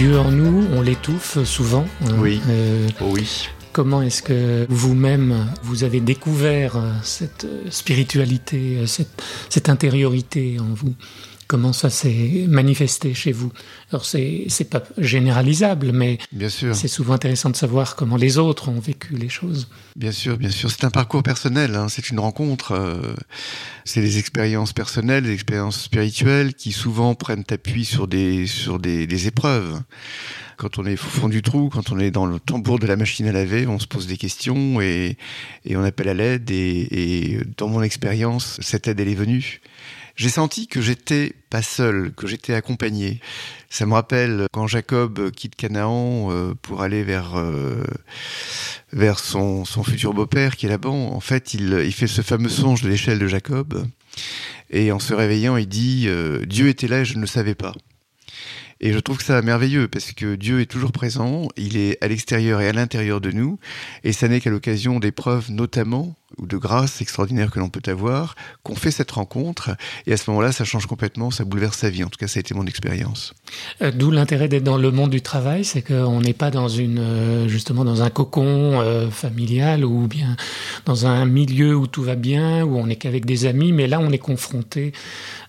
Dieu 0.00 0.18
en 0.18 0.30
nous, 0.30 0.66
on 0.72 0.80
l'étouffe 0.80 1.44
souvent. 1.44 1.86
hein. 2.06 2.14
Oui. 2.20 2.40
Euh, 2.48 2.88
Oui. 3.02 3.48
comment 3.74 4.00
est-ce 4.00 4.22
que 4.22 4.64
vous-même, 4.70 5.46
vous 5.62 5.84
avez 5.84 6.00
découvert 6.00 6.76
euh, 6.76 6.90
cette 7.02 7.44
euh, 7.44 7.64
spiritualité, 7.68 8.78
cette, 8.86 9.22
cette 9.50 9.68
intériorité 9.68 10.56
en 10.58 10.72
vous? 10.74 10.94
Comment 11.50 11.72
ça 11.72 11.90
s'est 11.90 12.44
manifesté 12.46 13.12
chez 13.12 13.32
vous 13.32 13.50
Alors, 13.90 14.04
c'est 14.04 14.44
c'est 14.46 14.70
pas 14.70 14.84
généralisable, 14.98 15.90
mais 15.90 16.18
Bien 16.30 16.48
sûr. 16.48 16.76
c'est 16.76 16.86
souvent 16.86 17.14
intéressant 17.14 17.50
de 17.50 17.56
savoir 17.56 17.96
comment 17.96 18.14
les 18.16 18.38
autres 18.38 18.68
ont 18.68 18.78
vécu 18.78 19.16
les 19.16 19.28
choses. 19.28 19.66
Bien 19.96 20.12
sûr, 20.12 20.36
bien 20.38 20.52
sûr. 20.52 20.70
C'est 20.70 20.84
un 20.84 20.90
parcours 20.90 21.24
personnel, 21.24 21.74
hein, 21.74 21.88
c'est 21.88 22.10
une 22.10 22.20
rencontre. 22.20 22.70
euh, 22.70 23.14
c'est 23.84 24.00
des 24.00 24.18
expériences 24.18 24.72
personnelles, 24.72 25.24
des 25.24 25.32
expériences 25.32 25.80
spirituelles 25.82 26.54
qui 26.54 26.70
souvent 26.70 27.16
prennent 27.16 27.42
appui 27.50 27.84
sur 27.84 28.06
des, 28.06 28.46
sur 28.46 28.78
des, 28.78 29.08
des 29.08 29.26
épreuves. 29.26 29.80
Quand 30.56 30.78
on 30.78 30.86
est 30.86 30.94
au 30.94 30.96
fond 30.98 31.28
du 31.28 31.42
trou, 31.42 31.68
quand 31.68 31.90
on 31.90 31.98
est 31.98 32.12
dans 32.12 32.26
le 32.26 32.38
tambour 32.38 32.78
de 32.78 32.86
la 32.86 32.94
machine 32.94 33.26
à 33.26 33.32
laver, 33.32 33.66
on 33.66 33.80
se 33.80 33.88
pose 33.88 34.06
des 34.06 34.18
questions 34.18 34.80
et, 34.80 35.16
et 35.64 35.76
on 35.76 35.82
appelle 35.82 36.10
à 36.10 36.14
l'aide. 36.14 36.48
Et, 36.52 37.34
et 37.34 37.40
dans 37.56 37.66
mon 37.66 37.82
expérience, 37.82 38.56
cette 38.62 38.86
aide, 38.86 39.00
elle 39.00 39.08
est 39.08 39.14
venue. 39.16 39.60
J'ai 40.20 40.28
senti 40.28 40.66
que 40.66 40.82
j'étais 40.82 41.32
pas 41.48 41.62
seul, 41.62 42.12
que 42.12 42.26
j'étais 42.26 42.52
accompagné. 42.52 43.22
Ça 43.70 43.86
me 43.86 43.94
rappelle 43.94 44.48
quand 44.52 44.66
Jacob 44.66 45.30
quitte 45.30 45.56
Canaan 45.56 46.30
euh, 46.30 46.52
pour 46.60 46.82
aller 46.82 47.02
vers 47.02 47.38
euh, 47.38 47.82
vers 48.92 49.18
son, 49.18 49.64
son 49.64 49.82
futur 49.82 50.12
beau-père 50.12 50.58
qui 50.58 50.66
est 50.66 50.68
Laban. 50.68 51.14
En 51.14 51.20
fait, 51.20 51.54
il, 51.54 51.72
il 51.86 51.92
fait 51.94 52.06
ce 52.06 52.20
fameux 52.20 52.50
songe 52.50 52.82
de 52.82 52.90
l'échelle 52.90 53.18
de 53.18 53.28
Jacob. 53.28 53.86
Et 54.68 54.92
en 54.92 54.98
se 54.98 55.14
réveillant, 55.14 55.56
il 55.56 55.66
dit 55.66 56.04
euh, 56.06 56.44
Dieu 56.44 56.68
était 56.68 56.86
là 56.86 57.00
et 57.00 57.04
je 57.06 57.14
ne 57.14 57.22
le 57.22 57.26
savais 57.26 57.54
pas. 57.54 57.72
Et 58.82 58.92
je 58.92 58.98
trouve 58.98 59.16
que 59.16 59.24
ça 59.24 59.40
merveilleux 59.40 59.88
parce 59.88 60.12
que 60.12 60.34
Dieu 60.34 60.60
est 60.60 60.70
toujours 60.70 60.92
présent, 60.92 61.48
il 61.56 61.78
est 61.78 61.96
à 62.04 62.08
l'extérieur 62.08 62.60
et 62.60 62.68
à 62.68 62.72
l'intérieur 62.74 63.22
de 63.22 63.30
nous, 63.30 63.58
et 64.04 64.12
ça 64.12 64.28
n'est 64.28 64.40
qu'à 64.40 64.50
l'occasion 64.50 65.00
d'épreuves 65.00 65.50
notamment, 65.50 66.14
ou 66.38 66.46
de 66.46 66.56
grâces 66.56 67.00
extraordinaires 67.00 67.50
que 67.50 67.58
l'on 67.58 67.68
peut 67.68 67.82
avoir, 67.90 68.34
qu'on 68.62 68.74
fait 68.74 68.90
cette 68.90 69.10
rencontre, 69.10 69.70
et 70.06 70.12
à 70.12 70.16
ce 70.16 70.30
moment-là, 70.30 70.52
ça 70.52 70.64
change 70.64 70.86
complètement, 70.86 71.30
ça 71.30 71.44
bouleverse 71.44 71.78
sa 71.78 71.90
vie. 71.90 72.04
En 72.04 72.08
tout 72.08 72.18
cas, 72.18 72.28
ça 72.28 72.38
a 72.38 72.40
été 72.40 72.54
mon 72.54 72.66
expérience. 72.66 73.34
Euh, 73.82 73.90
D'où 73.90 74.10
l'intérêt 74.10 74.48
d'être 74.48 74.64
dans 74.64 74.78
le 74.78 74.90
monde 74.90 75.10
du 75.10 75.22
travail, 75.22 75.64
c'est 75.64 75.82
qu'on 75.82 76.20
n'est 76.20 76.32
pas 76.32 76.50
dans 76.50 76.68
une 76.68 76.98
euh, 76.98 77.48
justement 77.48 77.84
dans 77.84 78.02
un 78.02 78.10
cocon 78.10 78.80
euh, 78.80 79.10
familial 79.10 79.84
ou 79.84 80.06
bien 80.06 80.36
dans 80.84 81.06
un 81.06 81.24
milieu 81.26 81.76
où 81.76 81.86
tout 81.86 82.02
va 82.02 82.14
bien, 82.14 82.64
où 82.64 82.76
on 82.76 82.86
n'est 82.86 82.96
qu'avec 82.96 83.24
des 83.24 83.46
amis, 83.46 83.72
mais 83.72 83.86
là 83.86 84.00
on 84.00 84.10
est 84.10 84.18
confronté 84.18 84.92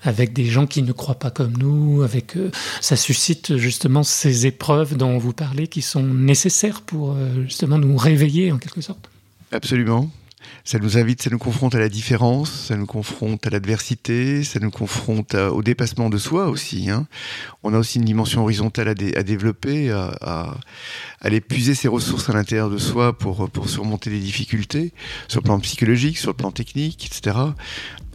avec 0.03 0.33
des 0.33 0.45
gens 0.45 0.65
qui 0.65 0.81
ne 0.81 0.91
croient 0.91 1.19
pas 1.19 1.31
comme 1.31 1.53
nous, 1.57 2.01
avec 2.01 2.35
euh, 2.35 2.51
ça 2.81 2.95
suscite 2.95 3.57
justement 3.57 4.03
ces 4.03 4.47
épreuves 4.47 4.97
dont 4.97 5.17
vous 5.17 5.33
parlez 5.33 5.67
qui 5.67 5.81
sont 5.81 6.03
nécessaires 6.03 6.81
pour 6.81 7.15
justement 7.43 7.77
nous 7.77 7.95
réveiller 7.97 8.51
en 8.51 8.57
quelque 8.57 8.81
sorte. 8.81 9.09
Absolument. 9.51 10.09
Ça 10.63 10.79
nous 10.79 10.97
invite, 10.97 11.21
ça 11.21 11.29
nous 11.29 11.37
confronte 11.37 11.75
à 11.75 11.79
la 11.79 11.89
différence, 11.89 12.51
ça 12.51 12.75
nous 12.77 12.85
confronte 12.85 13.45
à 13.47 13.49
l'adversité, 13.49 14.43
ça 14.43 14.59
nous 14.59 14.71
confronte 14.71 15.35
à- 15.35 15.51
au 15.51 15.61
dépassement 15.63 16.09
de 16.09 16.17
soi 16.17 16.47
aussi. 16.49 16.89
hein. 16.89 17.07
On 17.63 17.73
a 17.73 17.77
aussi 17.77 17.99
une 17.99 18.05
dimension 18.05 18.41
horizontale 18.43 18.87
à, 18.89 18.93
dé- 18.93 19.15
à 19.15 19.23
développer, 19.23 19.91
à, 19.91 20.57
aller 21.21 21.41
puiser 21.41 21.75
ses 21.75 21.87
ressources 21.87 22.29
à 22.29 22.33
l'intérieur 22.33 22.69
de 22.69 22.77
soi 22.77 23.17
pour, 23.17 23.49
pour 23.49 23.69
surmonter 23.69 24.09
les 24.09 24.19
difficultés, 24.19 24.93
sur 25.27 25.39
le 25.41 25.45
plan 25.45 25.59
psychologique, 25.59 26.17
sur 26.17 26.29
le 26.31 26.35
plan 26.35 26.51
technique, 26.51 27.05
etc. 27.05 27.37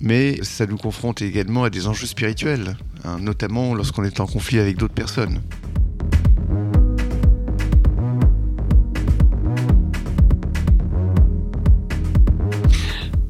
Mais 0.00 0.38
ça 0.42 0.66
nous 0.66 0.76
confronte 0.76 1.22
également 1.22 1.64
à 1.64 1.70
des 1.70 1.86
enjeux 1.86 2.06
spirituels, 2.06 2.76
hein, 3.04 3.18
notamment 3.20 3.74
lorsqu'on 3.74 4.04
est 4.04 4.20
en 4.20 4.26
conflit 4.26 4.58
avec 4.58 4.76
d'autres 4.76 4.94
personnes. 4.94 5.40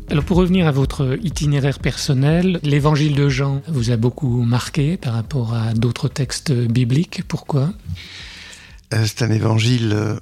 Alors 0.09 0.25
pour 0.25 0.37
revenir 0.37 0.69
à 0.69 0.71
votre 0.71 1.19
itinéraire 1.23 1.81
personnel, 1.81 2.61
l'évangile 2.63 3.17
de 3.17 3.29
Jean 3.29 3.61
vous 3.67 3.91
a 3.91 3.97
beaucoup 3.97 4.43
marqué 4.43 4.97
par 4.97 5.15
rapport 5.15 5.53
à 5.53 5.75
d'autres 5.75 6.09
textes 6.09 6.53
bibliques. 6.53 7.23
Pourquoi? 7.27 7.73
Euh, 8.95 9.05
C'est 9.05 9.23
un 9.23 9.31
évangile 9.31 9.93
euh, 9.93 10.17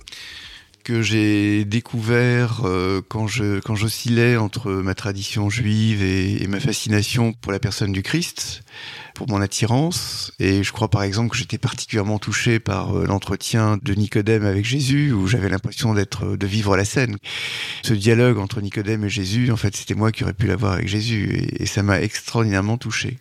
que 0.85 1.03
j'ai 1.03 1.67
découvert 1.67 2.63
euh, 2.65 3.03
quand 3.07 3.27
je 3.27 3.61
quand 3.61 3.75
j'oscillais 3.75 4.39
entre 4.39 4.71
ma 4.73 4.95
tradition 4.95 5.51
juive 5.51 6.03
et, 6.03 6.43
et 6.43 6.47
ma 6.47 6.61
fascination 6.61 7.35
pour 7.35 7.53
la 7.53 7.59
personne 7.59 7.93
du 7.93 8.03
Christ. 8.03 8.65
Pour 9.15 9.29
mon 9.31 9.41
attirance. 9.41 10.33
Et 10.39 10.63
je 10.63 10.73
crois 10.73 10.89
par 10.89 11.03
exemple 11.03 11.31
que 11.31 11.37
j'étais 11.37 11.59
particulièrement 11.59 12.19
touché 12.19 12.59
par 12.59 12.97
euh, 12.97 13.07
l'entretien 13.07 13.79
de 13.83 13.95
Nicodème 13.95 14.45
avec 14.45 14.65
Jésus, 14.65 15.13
où 15.13 15.27
j'avais 15.27 15.49
l'impression 15.49 15.95
d'être, 15.95 16.37
de 16.37 16.47
vivre 16.47 16.77
la 16.77 16.85
scène. 16.85 17.17
Ce 17.83 17.95
dialogue 17.95 18.39
entre 18.39 18.61
Nicodème 18.61 19.05
et 19.05 19.09
Jésus, 19.09 19.51
en 19.51 19.57
fait, 19.57 19.75
c'était 19.77 19.95
moi 19.95 20.13
qui 20.13 20.25
aurais 20.25 20.35
pu 20.35 20.47
l'avoir 20.47 20.73
avec 20.73 20.89
Jésus, 20.89 21.31
et, 21.33 21.63
et 21.63 21.67
ça 21.67 21.83
m'a 21.83 22.01
extraordinairement 22.01 22.77
touché. 22.77 23.19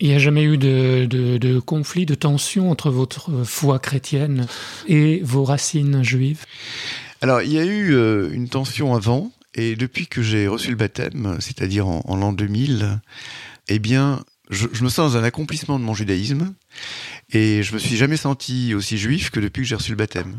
Il 0.00 0.08
n'y 0.08 0.14
a 0.14 0.18
jamais 0.18 0.42
eu 0.42 0.58
de, 0.58 1.06
de, 1.08 1.38
de, 1.38 1.58
conflit, 1.58 2.04
de 2.04 2.14
tension 2.14 2.70
entre 2.70 2.90
votre 2.90 3.44
foi 3.44 3.78
chrétienne 3.78 4.46
et 4.86 5.20
vos 5.22 5.44
racines 5.44 6.02
juives? 6.02 6.44
Alors, 7.22 7.40
il 7.40 7.50
y 7.50 7.58
a 7.58 7.64
eu 7.64 7.94
euh, 7.94 8.30
une 8.30 8.48
tension 8.48 8.94
avant, 8.94 9.32
et 9.54 9.74
depuis 9.74 10.06
que 10.06 10.20
j'ai 10.20 10.48
reçu 10.48 10.70
le 10.70 10.76
baptême, 10.76 11.38
c'est-à-dire 11.40 11.86
en, 11.86 12.02
en 12.04 12.16
l'an 12.16 12.32
2000, 12.32 13.00
eh 13.68 13.78
bien, 13.78 14.22
je, 14.50 14.66
je, 14.72 14.84
me 14.84 14.88
sens 14.88 15.12
dans 15.12 15.18
un 15.18 15.24
accomplissement 15.24 15.78
de 15.78 15.84
mon 15.84 15.94
judaïsme, 15.94 16.54
et 17.32 17.62
je 17.62 17.74
me 17.74 17.78
suis 17.78 17.96
jamais 17.96 18.16
senti 18.16 18.74
aussi 18.74 18.98
juif 18.98 19.30
que 19.30 19.40
depuis 19.40 19.62
que 19.62 19.68
j'ai 19.68 19.74
reçu 19.74 19.90
le 19.90 19.96
baptême. 19.96 20.38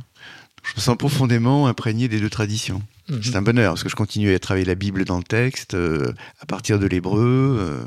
Je 0.64 0.74
me 0.76 0.82
sens 0.82 0.98
profondément 0.98 1.68
imprégné 1.68 2.08
des 2.08 2.20
deux 2.20 2.30
traditions. 2.30 2.82
Mmh. 3.10 3.16
C'est 3.24 3.36
un 3.36 3.42
bonheur 3.42 3.74
parce 3.74 3.84
que 3.84 3.90
je 3.90 3.96
continue 3.96 4.34
à 4.34 4.40
travailler 4.40 4.66
la 4.66 4.76
Bible 4.76 5.06
dans 5.06 5.18
le 5.18 5.24
texte 5.24 5.76
euh, 5.76 6.12
à 6.42 6.46
partir 6.46 6.78
de 6.78 6.88
l'hébreu 6.88 7.58
euh, 7.60 7.86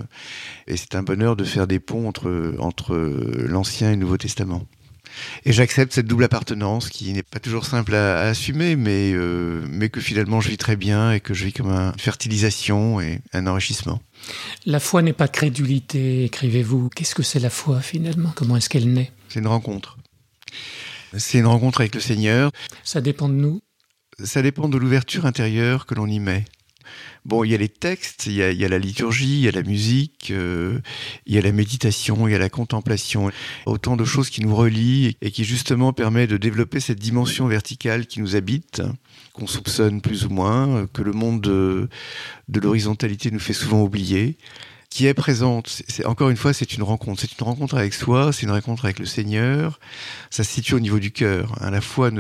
et 0.67 0.79
c'est 0.79 0.95
un 0.95 1.03
bonheur 1.03 1.37
de 1.37 1.45
faire 1.45 1.67
des 1.67 1.79
ponts 1.79 2.09
entre, 2.09 2.55
entre 2.59 2.97
l'Ancien 3.47 3.89
et 3.89 3.93
le 3.93 3.99
Nouveau 3.99 4.17
Testament. 4.17 4.67
Et 5.45 5.53
j'accepte 5.53 5.93
cette 5.93 6.07
double 6.07 6.25
appartenance 6.25 6.89
qui 6.89 7.13
n'est 7.13 7.23
pas 7.23 7.41
toujours 7.41 7.67
simple 7.67 7.95
à, 7.95 8.21
à 8.21 8.29
assumer, 8.29 8.77
mais, 8.77 9.13
euh, 9.13 9.63
mais 9.69 9.91
que 9.91 10.01
finalement 10.01 10.41
je 10.41 10.49
vis 10.49 10.57
très 10.57 10.77
bien 10.77 11.13
et 11.13 11.21
que 11.21 11.35
je 11.35 11.45
vis 11.45 11.53
comme 11.53 11.71
une 11.71 11.93
fertilisation 11.99 13.01
et 13.01 13.21
un 13.35 13.47
enrichissement. 13.47 14.01
La 14.67 14.81
foi 14.81 15.03
n'est 15.03 15.13
pas 15.13 15.29
crédulité, 15.29 16.25
écrivez-vous. 16.25 16.91
Qu'est-ce 16.91 17.15
que 17.15 17.23
c'est 17.23 17.41
la 17.41 17.51
foi 17.51 17.81
finalement? 17.81 18.33
Comment 18.35 18.57
est-ce 18.57 18.69
qu'elle 18.69 18.93
naît? 18.93 19.13
C'est 19.29 19.41
une 19.41 19.47
rencontre. 19.47 19.97
C'est 21.17 21.39
une 21.39 21.47
rencontre 21.47 21.81
avec 21.81 21.95
le 21.95 22.01
Seigneur. 22.01 22.51
Ça 22.85 23.01
dépend 23.01 23.29
de 23.29 23.35
nous? 23.35 23.61
Ça 24.23 24.43
dépend 24.43 24.69
de 24.69 24.77
l'ouverture 24.77 25.27
intérieure 25.27 25.87
que 25.87 25.95
l'on 25.95 26.07
y 26.07 26.21
met. 26.21 26.45
Bon, 27.27 27.45
il 27.45 27.51
y 27.51 27.55
a 27.55 27.59
les 27.59 27.69
textes, 27.69 28.27
il 28.27 28.33
y 28.33 28.43
a, 28.43 28.69
la 28.69 28.79
liturgie, 28.79 29.41
il 29.41 29.41
y 29.41 29.49
a 29.49 29.51
la 29.51 29.63
musique, 29.63 30.31
euh, 30.31 30.79
il 31.27 31.35
y 31.35 31.39
a 31.39 31.43
la 31.43 31.53
méditation, 31.53 32.27
il 32.27 32.33
y 32.33 32.35
a 32.35 32.39
la 32.39 32.49
contemplation. 32.49 33.31
Autant 33.67 33.97
de 33.97 34.05
choses 34.05 34.31
qui 34.31 34.41
nous 34.41 34.55
relient 34.55 35.17
et 35.21 35.31
qui 35.31 35.45
justement 35.45 35.93
permet 35.93 36.27
de 36.27 36.39
développer 36.39 36.81
cette 36.81 36.99
dimension 36.99 37.47
verticale 37.47 38.07
qui 38.07 38.21
nous 38.21 38.37
habite, 38.37 38.83
qu'on 39.35 39.47
soupçonne 39.47 40.01
plus 40.01 40.25
ou 40.25 40.31
moins, 40.31 40.87
que 40.93 41.03
le 41.03 41.13
monde 41.13 41.43
de, 41.43 41.89
l'horizontalité 42.55 43.31
nous 43.31 43.41
fait 43.41 43.53
souvent 43.53 43.83
oublier 43.83 44.39
qui 44.89 45.07
est 45.07 45.15
présente. 45.15 45.83
C'est, 45.87 46.05
encore 46.05 46.31
une 46.31 46.37
fois, 46.37 46.53
c'est 46.53 46.73
une 46.73 46.83
rencontre. 46.83 47.21
C'est 47.21 47.39
une 47.39 47.45
rencontre 47.45 47.77
avec 47.77 47.95
soi, 47.95 48.33
c'est 48.33 48.43
une 48.43 48.51
rencontre 48.51 48.87
avec 48.87 48.99
le 48.99 49.07
Seigneur. 49.07 49.79
Ça 50.31 50.43
se 50.43 50.53
situe 50.53 50.75
au 50.75 50.81
niveau 50.81 50.99
du 50.99 51.13
cœur. 51.13 51.55
Hein. 51.61 51.71
La 51.71 51.81
foi 51.81 52.11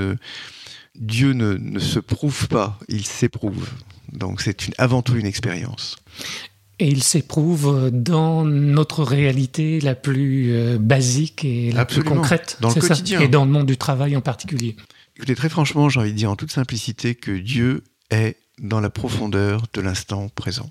Dieu 0.94 1.32
ne 1.32 1.78
se 1.78 1.98
prouve 1.98 2.48
pas, 2.48 2.78
il 2.88 3.06
s'éprouve. 3.06 3.68
Donc 4.12 4.40
c'est 4.40 4.70
avant 4.78 5.02
tout 5.02 5.16
une 5.16 5.26
expérience. 5.26 5.96
Et 6.78 6.88
il 6.88 7.02
s'éprouve 7.02 7.90
dans 7.92 8.44
notre 8.44 9.04
réalité 9.04 9.80
la 9.80 9.94
plus 9.94 10.52
euh, 10.52 10.78
basique 10.78 11.44
et 11.44 11.72
la 11.72 11.82
Absolument. 11.82 12.10
plus 12.10 12.16
concrète. 12.16 12.56
Dans 12.60 12.68
le 12.68 12.80
ça 12.80 12.88
quotidien. 12.88 13.20
Et 13.20 13.28
dans 13.28 13.44
le 13.44 13.50
monde 13.50 13.66
du 13.66 13.76
travail 13.76 14.16
en 14.16 14.22
particulier. 14.22 14.76
Écoutez, 15.16 15.34
très 15.34 15.50
franchement, 15.50 15.90
j'ai 15.90 16.00
envie 16.00 16.12
de 16.12 16.16
dire 16.16 16.30
en 16.30 16.36
toute 16.36 16.50
simplicité 16.50 17.14
que 17.14 17.32
Dieu 17.32 17.84
est 18.10 18.36
dans 18.58 18.80
la 18.80 18.88
profondeur 18.88 19.64
de 19.74 19.80
l'instant 19.82 20.30
présent. 20.34 20.70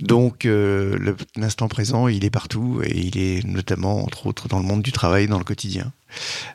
Donc 0.00 0.44
euh, 0.44 1.14
l'instant 1.36 1.68
présent, 1.68 2.08
il 2.08 2.24
est 2.24 2.30
partout 2.30 2.80
et 2.84 2.96
il 2.96 3.18
est 3.18 3.46
notamment, 3.46 4.02
entre 4.02 4.26
autres, 4.26 4.48
dans 4.48 4.58
le 4.58 4.64
monde 4.64 4.82
du 4.82 4.90
travail, 4.90 5.28
dans 5.28 5.38
le 5.38 5.44
quotidien, 5.44 5.92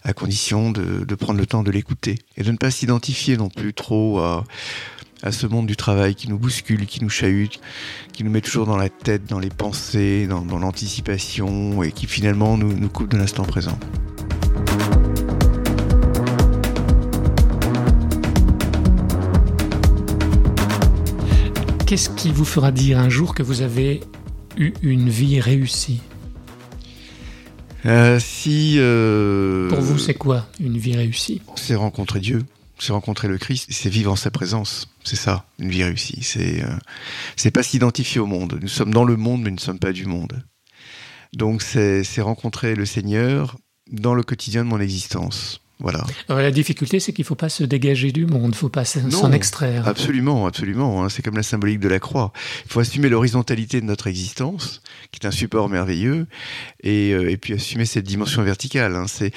à 0.03 0.11
condition 0.13 0.71
de, 0.71 1.05
de 1.05 1.15
prendre 1.15 1.39
le 1.39 1.45
temps 1.45 1.63
de 1.63 1.71
l'écouter 1.71 2.19
et 2.35 2.43
de 2.43 2.51
ne 2.51 2.57
pas 2.57 2.71
s'identifier 2.71 3.37
non 3.37 3.49
plus 3.49 3.73
trop 3.73 4.19
à, 4.19 4.43
à 5.23 5.31
ce 5.31 5.47
monde 5.47 5.65
du 5.65 5.75
travail 5.75 6.15
qui 6.15 6.29
nous 6.29 6.37
bouscule, 6.37 6.85
qui 6.85 7.03
nous 7.03 7.09
chahute, 7.09 7.59
qui 8.13 8.23
nous 8.23 8.31
met 8.31 8.41
toujours 8.41 8.65
dans 8.65 8.77
la 8.77 8.89
tête, 8.89 9.25
dans 9.25 9.39
les 9.39 9.49
pensées, 9.49 10.27
dans, 10.27 10.41
dans 10.41 10.59
l'anticipation 10.59 11.81
et 11.83 11.91
qui 11.91 12.05
finalement 12.05 12.57
nous, 12.57 12.73
nous 12.73 12.89
coupe 12.89 13.11
de 13.11 13.17
l'instant 13.17 13.43
présent. 13.43 13.77
Qu'est-ce 21.87 22.09
qui 22.09 22.31
vous 22.31 22.45
fera 22.45 22.71
dire 22.71 22.99
un 22.99 23.09
jour 23.09 23.33
que 23.33 23.41
vous 23.41 23.61
avez 23.61 24.01
eu 24.57 24.73
une 24.81 25.09
vie 25.09 25.39
réussie? 25.39 26.01
Euh, 27.85 28.19
Si 28.19 28.75
euh, 28.77 29.69
pour 29.69 29.79
vous, 29.79 29.97
c'est 29.97 30.13
quoi 30.13 30.47
une 30.59 30.77
vie 30.77 30.97
réussie? 30.97 31.41
C'est 31.55 31.75
rencontrer 31.75 32.19
Dieu, 32.19 32.43
c'est 32.79 32.93
rencontrer 32.93 33.27
le 33.27 33.37
Christ, 33.37 33.67
c'est 33.69 33.89
vivre 33.89 34.11
en 34.11 34.15
sa 34.15 34.31
présence. 34.31 34.89
C'est 35.03 35.15
ça, 35.15 35.45
une 35.59 35.69
vie 35.69 35.83
réussie. 35.83 36.19
C'est 36.21 36.63
euh, 36.63 36.77
c'est 37.35 37.51
pas 37.51 37.63
s'identifier 37.63 38.19
au 38.19 38.25
monde. 38.25 38.59
Nous 38.61 38.67
sommes 38.67 38.93
dans 38.93 39.05
le 39.05 39.17
monde, 39.17 39.41
mais 39.41 39.49
nous 39.49 39.55
ne 39.55 39.61
sommes 39.61 39.79
pas 39.79 39.93
du 39.93 40.05
monde. 40.05 40.43
Donc 41.33 41.61
c'est 41.61 42.21
rencontrer 42.21 42.75
le 42.75 42.85
Seigneur 42.85 43.57
dans 43.91 44.13
le 44.13 44.23
quotidien 44.23 44.63
de 44.63 44.69
mon 44.69 44.79
existence. 44.79 45.61
Voilà. 45.79 46.03
Alors, 46.27 46.41
la 46.41 46.51
difficulté, 46.51 46.99
c'est 46.99 47.13
qu'il 47.13 47.23
ne 47.23 47.27
faut 47.27 47.35
pas 47.35 47.49
se 47.49 47.63
dégager 47.63 48.11
du 48.11 48.25
monde, 48.25 48.45
il 48.45 48.49
ne 48.49 48.55
faut 48.55 48.69
pas 48.69 48.85
s'en 48.85 49.31
extraire. 49.31 49.87
Absolument, 49.87 50.47
absolument. 50.47 51.03
Hein. 51.03 51.09
C'est 51.09 51.21
comme 51.21 51.35
la 51.35 51.43
symbolique 51.43 51.79
de 51.79 51.87
la 51.87 51.99
croix. 51.99 52.31
Il 52.65 52.71
faut 52.71 52.79
assumer 52.79 53.09
l'horizontalité 53.09 53.79
de 53.79 53.85
notre 53.85 54.07
existence, 54.07 54.81
qui 55.11 55.19
est 55.21 55.27
un 55.27 55.31
support 55.31 55.69
merveilleux, 55.69 56.27
et, 56.81 57.11
euh, 57.13 57.29
et 57.29 57.37
puis 57.37 57.53
assumer 57.53 57.85
cette 57.85 58.05
dimension 58.05 58.41
verticale. 58.43 58.95
Hein. 58.95 59.05
C'est 59.07 59.31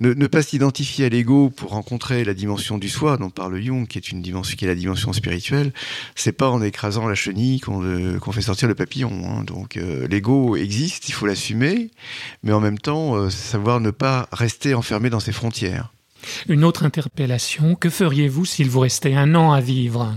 ne, 0.00 0.14
ne, 0.14 0.26
pas 0.26 0.42
s'identifier 0.42 1.06
à 1.06 1.08
l'ego 1.08 1.50
pour 1.50 1.70
rencontrer 1.70 2.24
la 2.24 2.34
dimension 2.34 2.78
du 2.78 2.88
soi, 2.88 3.16
dont 3.16 3.30
parle 3.30 3.60
Jung, 3.60 3.86
qui 3.86 3.98
est 3.98 4.10
une 4.10 4.22
dimension 4.22 4.56
qui 4.56 4.64
est 4.64 4.68
la 4.68 4.74
dimension 4.74 5.12
spirituelle. 5.12 5.72
C'est 6.14 6.32
pas 6.32 6.48
en 6.50 6.62
écrasant 6.62 7.06
la 7.08 7.14
chenille 7.14 7.60
qu'on 7.60 7.82
euh, 7.84 8.18
qu 8.18 8.32
fait 8.32 8.42
sortir 8.42 8.68
le 8.68 8.74
papillon. 8.74 9.12
Hein. 9.24 9.44
Donc 9.44 9.76
euh, 9.76 10.06
l'ego 10.08 10.56
existe, 10.56 11.08
il 11.08 11.12
faut 11.12 11.26
l'assumer, 11.26 11.90
mais 12.42 12.52
en 12.52 12.60
même 12.60 12.78
temps 12.78 13.16
euh, 13.16 13.30
savoir 13.30 13.80
ne 13.80 13.90
pas 13.90 14.28
rester 14.32 14.74
enfermé 14.74 15.10
dans 15.10 15.20
ses 15.20 15.32
frontières. 15.32 15.81
Une 16.48 16.64
autre 16.64 16.84
interpellation, 16.84 17.74
que 17.74 17.90
feriez-vous 17.90 18.44
s'il 18.44 18.70
vous 18.70 18.80
restait 18.80 19.14
un 19.14 19.34
an 19.34 19.52
à 19.52 19.60
vivre? 19.60 20.14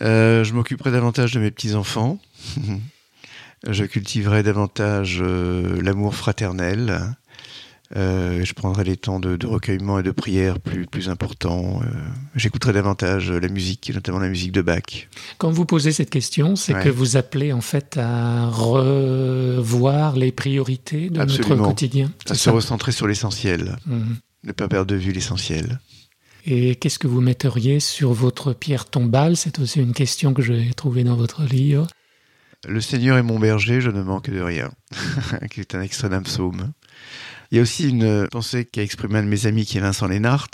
Euh, 0.00 0.44
Je 0.44 0.54
m'occuperais 0.54 0.90
davantage 0.90 1.32
de 1.32 1.40
mes 1.40 1.50
petits-enfants. 1.50 2.18
je 3.68 3.84
cultiverais 3.84 4.42
davantage 4.42 5.18
euh, 5.20 5.80
l'amour 5.82 6.14
fraternel. 6.14 7.14
Euh, 7.96 8.44
je 8.44 8.54
prendrais 8.54 8.84
les 8.84 8.96
temps 8.96 9.18
de, 9.18 9.36
de, 9.36 9.46
recueillement 9.48 9.98
et 9.98 10.04
de 10.04 10.12
prière 10.12 10.60
plus, 10.60 10.86
plus 10.86 11.08
importants. 11.08 11.80
Euh, 11.82 11.88
J'écouterais 12.36 12.72
davantage 12.72 13.32
la 13.32 13.48
musique, 13.48 13.90
notamment 13.92 14.20
la 14.20 14.28
musique 14.28 14.52
de 14.52 14.62
Bach. 14.62 15.08
Quand 15.38 15.50
vous 15.50 15.64
posez 15.64 15.90
cette 15.90 16.10
question, 16.10 16.54
c'est 16.54 16.72
ouais. 16.72 16.84
que 16.84 16.88
vous 16.88 17.16
appelez 17.16 17.52
en 17.52 17.60
fait 17.60 17.98
à 18.00 18.46
revoir 18.46 20.14
les 20.14 20.30
priorités 20.30 21.10
de 21.10 21.18
Absolument. 21.18 21.56
notre 21.56 21.68
quotidien. 21.70 22.12
À 22.28 22.34
se 22.34 22.48
recentrer 22.48 22.92
sur 22.92 23.08
l'essentiel. 23.08 23.76
Mmh. 23.86 24.12
Ne 24.44 24.52
pas 24.52 24.68
perdre 24.68 24.86
de 24.86 24.96
vue 24.96 25.12
l'essentiel. 25.12 25.80
Et 26.46 26.74
qu'est-ce 26.76 26.98
que 26.98 27.06
vous 27.06 27.20
metteriez 27.20 27.80
sur 27.80 28.12
votre 28.12 28.52
pierre 28.52 28.86
tombale? 28.86 29.36
C'est 29.36 29.58
aussi 29.58 29.80
une 29.80 29.92
question 29.92 30.32
que 30.32 30.42
j'ai 30.42 30.72
trouvée 30.74 31.04
dans 31.04 31.16
votre 31.16 31.44
livre. 31.44 31.86
Le 32.66 32.80
Seigneur 32.80 33.16
est 33.16 33.22
mon 33.22 33.38
berger, 33.38 33.80
je 33.80 33.90
ne 33.90 34.02
manque 34.02 34.30
de 34.30 34.40
rien, 34.40 34.70
qui 35.50 35.60
est 35.60 35.74
un 35.74 35.80
extrait 35.80 36.10
d'un 36.10 36.22
psaume. 36.22 36.72
Il 37.50 37.56
y 37.56 37.58
a 37.58 37.62
aussi 37.62 37.88
une 37.88 38.28
pensée 38.30 38.64
qu'a 38.64 38.82
exprimé 38.82 39.18
un 39.18 39.22
de 39.22 39.28
mes 39.28 39.46
amis 39.46 39.64
qui 39.64 39.78
est 39.78 39.80
Vincent 39.80 40.06
Lénart, 40.06 40.50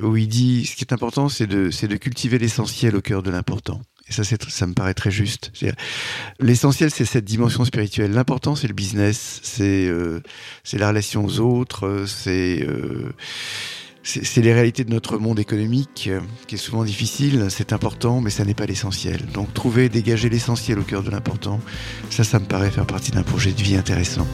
où 0.00 0.16
il 0.16 0.28
dit 0.28 0.64
ce 0.64 0.76
qui 0.76 0.84
est 0.84 0.92
important, 0.92 1.28
c'est 1.28 1.46
de, 1.46 1.70
de 1.86 1.96
cultiver 1.96 2.38
l'essentiel 2.38 2.96
au 2.96 3.02
cœur 3.02 3.22
de 3.22 3.30
l'important. 3.30 3.82
Et 4.08 4.12
ça, 4.12 4.22
ça 4.24 4.66
me 4.66 4.74
paraît 4.74 4.94
très 4.94 5.10
juste. 5.10 5.50
L'essentiel, 6.38 6.90
c'est 6.90 7.06
cette 7.06 7.24
dimension 7.24 7.64
spirituelle. 7.64 8.12
L'important, 8.12 8.54
c'est 8.54 8.68
le 8.68 8.74
business, 8.74 9.40
c'est 9.42 9.86
euh, 9.86 10.20
la 10.74 10.88
relation 10.88 11.24
aux 11.24 11.40
autres, 11.40 12.04
c'est 12.06 12.66
euh, 12.68 13.14
c'est 14.06 14.42
les 14.42 14.52
réalités 14.52 14.84
de 14.84 14.90
notre 14.90 15.16
monde 15.16 15.38
économique 15.38 16.10
euh, 16.12 16.20
qui 16.46 16.56
est 16.56 16.58
souvent 16.58 16.84
difficile. 16.84 17.46
C'est 17.48 17.72
important, 17.72 18.20
mais 18.20 18.28
ça 18.28 18.44
n'est 18.44 18.52
pas 18.52 18.66
l'essentiel. 18.66 19.24
Donc, 19.32 19.54
trouver, 19.54 19.88
dégager 19.88 20.28
l'essentiel 20.28 20.78
au 20.78 20.82
cœur 20.82 21.02
de 21.02 21.10
l'important, 21.10 21.58
ça, 22.10 22.22
ça 22.22 22.38
me 22.38 22.44
paraît 22.44 22.70
faire 22.70 22.86
partie 22.86 23.10
d'un 23.10 23.22
projet 23.22 23.52
de 23.52 23.62
vie 23.62 23.76
intéressant. 23.76 24.26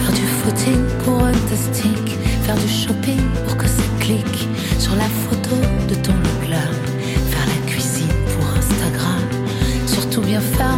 Faire 0.00 0.12
du 0.12 0.26
footing 0.26 0.80
pour 1.04 1.22
fantastique, 1.52 2.18
faire 2.44 2.56
du 2.56 2.68
shopping 2.68 3.20
pour 3.46 3.56
que 3.56 3.66
ça 3.66 3.82
clique 4.00 4.48
sur 4.78 4.96
la 4.96 5.06
Surtout 10.32 10.56
bien 10.56 10.71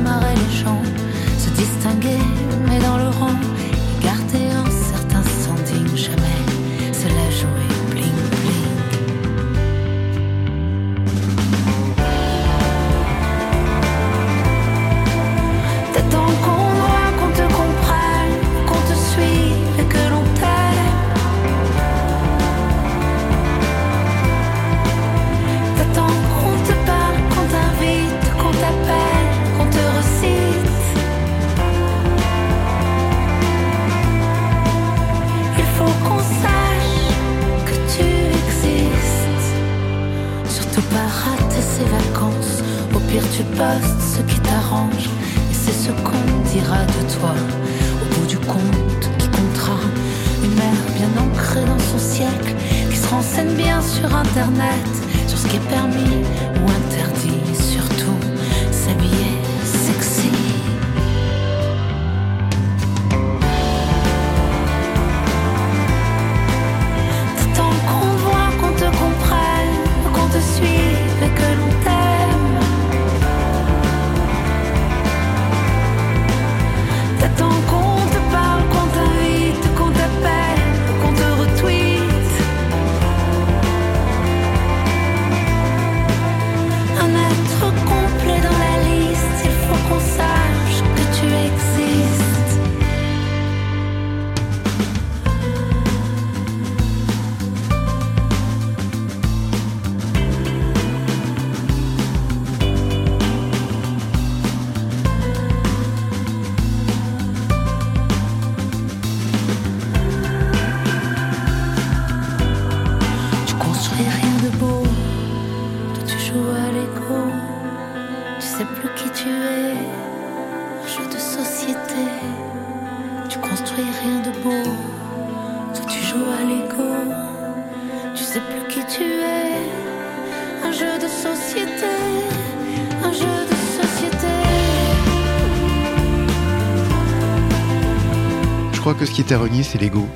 Je 138.73 138.81
crois 138.81 138.95
que 138.95 139.07
ce 139.07 139.13
qui 139.13 139.23
est 139.23 139.33
à 139.33 139.39
renier, 139.39 139.63
c'est 139.63 139.81
l'ego, 139.81 140.07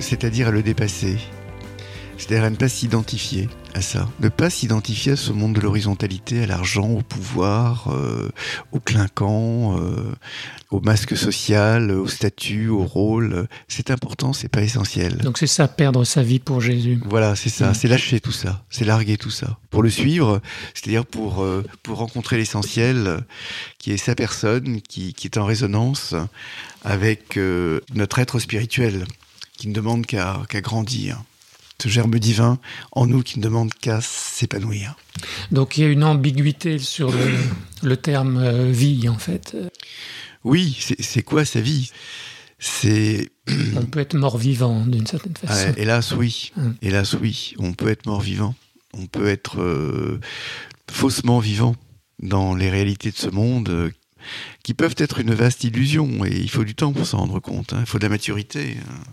c'est-à-dire 0.00 0.48
à 0.48 0.50
le 0.50 0.62
dépasser, 0.62 1.18
c'est-à-dire 2.18 2.44
à 2.44 2.50
ne 2.50 2.56
pas 2.56 2.68
s'identifier 2.68 3.48
à 3.74 3.80
ça, 3.80 4.08
ne 4.20 4.28
pas 4.28 4.50
s'identifier 4.50 5.12
à 5.12 5.16
ce 5.16 5.30
monde 5.32 5.54
de 5.54 5.60
l'horizontalité, 5.60 6.42
à 6.42 6.46
l'argent, 6.46 6.88
au 6.88 7.02
pouvoir, 7.02 7.88
euh, 7.92 8.28
au 8.72 8.80
clinquant, 8.80 9.78
euh, 9.78 10.12
au 10.70 10.80
masque 10.80 11.16
social, 11.16 11.90
au 11.92 12.08
statut, 12.08 12.68
au 12.68 12.84
rôle. 12.84 13.46
C'est 13.68 13.90
important, 13.90 14.32
c'est 14.32 14.48
pas 14.48 14.62
essentiel. 14.62 15.18
Donc 15.18 15.38
c'est 15.38 15.46
ça, 15.46 15.68
perdre 15.68 16.04
sa 16.04 16.22
vie 16.22 16.40
pour 16.40 16.60
Jésus. 16.60 17.00
Voilà, 17.06 17.36
c'est 17.36 17.50
ça, 17.50 17.70
Mm. 17.70 17.74
c'est 17.74 17.88
lâcher 17.88 18.20
tout 18.20 18.32
ça, 18.32 18.64
c'est 18.68 18.84
larguer 18.84 19.16
tout 19.16 19.30
ça. 19.30 19.58
Pour 19.70 19.82
le 19.82 19.90
suivre, 19.90 20.40
c'est-à-dire 20.74 21.06
pour, 21.06 21.42
euh, 21.42 21.64
pour 21.82 21.98
rencontrer 21.98 22.36
l'essentiel, 22.36 23.24
qui 23.78 23.92
est 23.92 23.96
sa 23.96 24.14
personne, 24.14 24.80
qui, 24.82 25.14
qui 25.14 25.28
est 25.28 25.38
en 25.38 25.44
résonance 25.44 26.14
avec 26.84 27.38
notre 27.94 28.18
être 28.18 28.38
spirituel, 28.38 29.04
qui 29.56 29.68
ne 29.68 29.74
demande 29.74 30.06
qu'à 30.06 30.42
qu'à 30.48 30.60
grandir. 30.60 31.22
Ce 31.80 31.88
germe 31.88 32.18
divin 32.18 32.58
en 32.92 33.06
nous 33.06 33.22
qui 33.22 33.38
ne 33.38 33.44
demande 33.44 33.72
qu'à 33.72 34.00
s'épanouir. 34.00 34.96
Donc 35.52 35.78
il 35.78 35.82
y 35.82 35.84
a 35.84 35.88
une 35.88 36.02
ambiguïté 36.02 36.78
sur 36.78 37.12
le, 37.12 37.34
le 37.82 37.96
terme 37.96 38.38
euh, 38.38 38.70
vie, 38.70 39.08
en 39.08 39.18
fait. 39.18 39.56
Oui, 40.44 40.76
c'est 40.98 41.22
quoi 41.22 41.44
sa 41.44 41.60
vie? 41.60 41.90
C'est 42.58 43.30
On 43.76 43.84
peut 43.84 44.00
être 44.00 44.14
mort-vivant, 44.14 44.84
d'une 44.86 45.06
certaine 45.06 45.36
façon. 45.36 45.68
Ah, 45.68 45.80
hélas, 45.80 46.12
oui. 46.12 46.52
Mm. 46.56 46.70
Hélas, 46.82 47.14
oui. 47.14 47.54
On 47.58 47.72
peut 47.72 47.88
être 47.88 48.06
mort-vivant. 48.06 48.54
On 48.94 49.06
peut 49.06 49.28
être 49.28 49.60
euh, 49.60 50.20
faussement 50.90 51.38
vivant 51.38 51.76
dans 52.20 52.54
les 52.54 52.70
réalités 52.70 53.10
de 53.10 53.16
ce 53.16 53.28
monde 53.28 53.68
euh, 53.68 53.90
qui 54.62 54.74
peuvent 54.74 54.94
être 54.98 55.20
une 55.20 55.34
vaste 55.34 55.64
illusion. 55.64 56.24
Et 56.24 56.36
il 56.36 56.50
faut 56.50 56.64
du 56.64 56.74
temps 56.74 56.92
pour 56.92 57.06
s'en 57.06 57.18
rendre 57.18 57.40
compte. 57.40 57.72
hein. 57.72 57.78
Il 57.80 57.86
faut 57.86 57.98
de 57.98 58.04
la 58.04 58.10
maturité. 58.10 58.76
hein. 58.88 59.12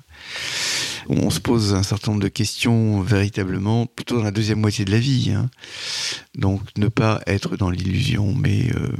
On 1.07 1.29
se 1.29 1.39
pose 1.39 1.75
un 1.75 1.83
certain 1.83 2.11
nombre 2.11 2.23
de 2.23 2.29
questions 2.29 3.01
véritablement 3.01 3.85
plutôt 3.85 4.17
dans 4.17 4.23
la 4.23 4.31
deuxième 4.31 4.59
moitié 4.59 4.85
de 4.85 4.91
la 4.91 4.99
vie. 4.99 5.31
hein. 5.31 5.49
Donc 6.35 6.61
ne 6.77 6.87
pas 6.87 7.21
être 7.27 7.57
dans 7.57 7.69
l'illusion, 7.69 8.33
mais 8.33 8.71
euh, 8.75 8.91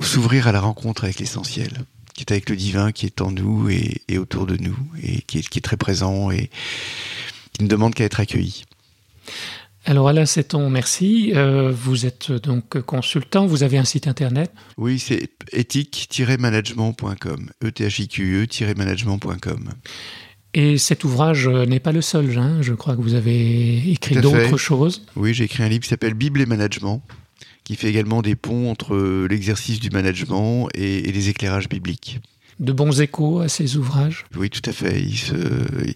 s'ouvrir 0.00 0.46
à 0.48 0.52
la 0.52 0.60
rencontre 0.60 1.04
avec 1.04 1.18
l'essentiel 1.18 1.84
qui 2.14 2.22
est 2.22 2.32
avec 2.32 2.50
le 2.50 2.56
divin, 2.56 2.92
qui 2.92 3.06
est 3.06 3.20
en 3.20 3.30
nous 3.30 3.70
et, 3.70 4.18
autour 4.18 4.46
de 4.46 4.56
nous, 4.56 4.76
et 5.02 5.22
qui 5.22 5.38
est, 5.38 5.48
qui 5.48 5.58
est 5.58 5.62
très 5.62 5.76
présent 5.76 6.30
et 6.30 6.50
qui 7.52 7.62
ne 7.62 7.68
demande 7.68 7.94
qu'à 7.94 8.04
être 8.04 8.20
accueilli. 8.20 8.64
Alors 9.84 10.08
Alain 10.08 10.26
Seton, 10.26 10.70
merci. 10.70 11.32
Euh, 11.34 11.72
vous 11.72 12.06
êtes 12.06 12.30
donc 12.30 12.80
consultant, 12.82 13.46
vous 13.46 13.64
avez 13.64 13.78
un 13.78 13.84
site 13.84 14.06
internet? 14.06 14.52
Oui, 14.78 14.98
c'est 15.00 15.30
éthique-management.com, 15.52 17.50
e 17.64 17.70
t 17.70 17.84
h 17.84 18.00
i 18.02 18.08
q 18.08 18.46
e 18.62 18.74
management.com. 18.76 19.70
Et 20.54 20.78
cet 20.78 21.02
ouvrage 21.04 21.48
euh, 21.48 21.66
n'est 21.66 21.80
pas 21.80 21.92
le 21.92 22.00
seul, 22.02 22.38
hein. 22.38 22.58
je 22.60 22.74
crois 22.74 22.94
que 22.94 23.00
vous 23.00 23.14
avez 23.14 23.90
écrit 23.90 24.16
d'autres 24.16 24.56
choses. 24.56 25.04
Oui, 25.16 25.34
j'ai 25.34 25.44
écrit 25.44 25.62
un 25.64 25.68
livre 25.68 25.82
qui 25.82 25.88
s'appelle 25.88 26.14
Bible 26.14 26.40
et 26.40 26.46
management, 26.46 27.02
qui 27.64 27.74
fait 27.74 27.88
également 27.88 28.22
des 28.22 28.36
ponts 28.36 28.70
entre 28.70 29.26
l'exercice 29.28 29.80
du 29.80 29.90
management 29.90 30.68
et, 30.74 31.08
et 31.08 31.12
les 31.12 31.28
éclairages 31.28 31.68
bibliques. 31.68 32.20
De 32.60 32.72
bons 32.72 33.00
échos 33.00 33.40
à 33.40 33.48
ces 33.48 33.76
ouvrages. 33.78 34.26
Oui, 34.36 34.50
tout 34.50 34.60
à 34.68 34.72
fait. 34.72 35.00
Ils 35.00 35.16
se, 35.16 35.34
ils- 35.34 35.94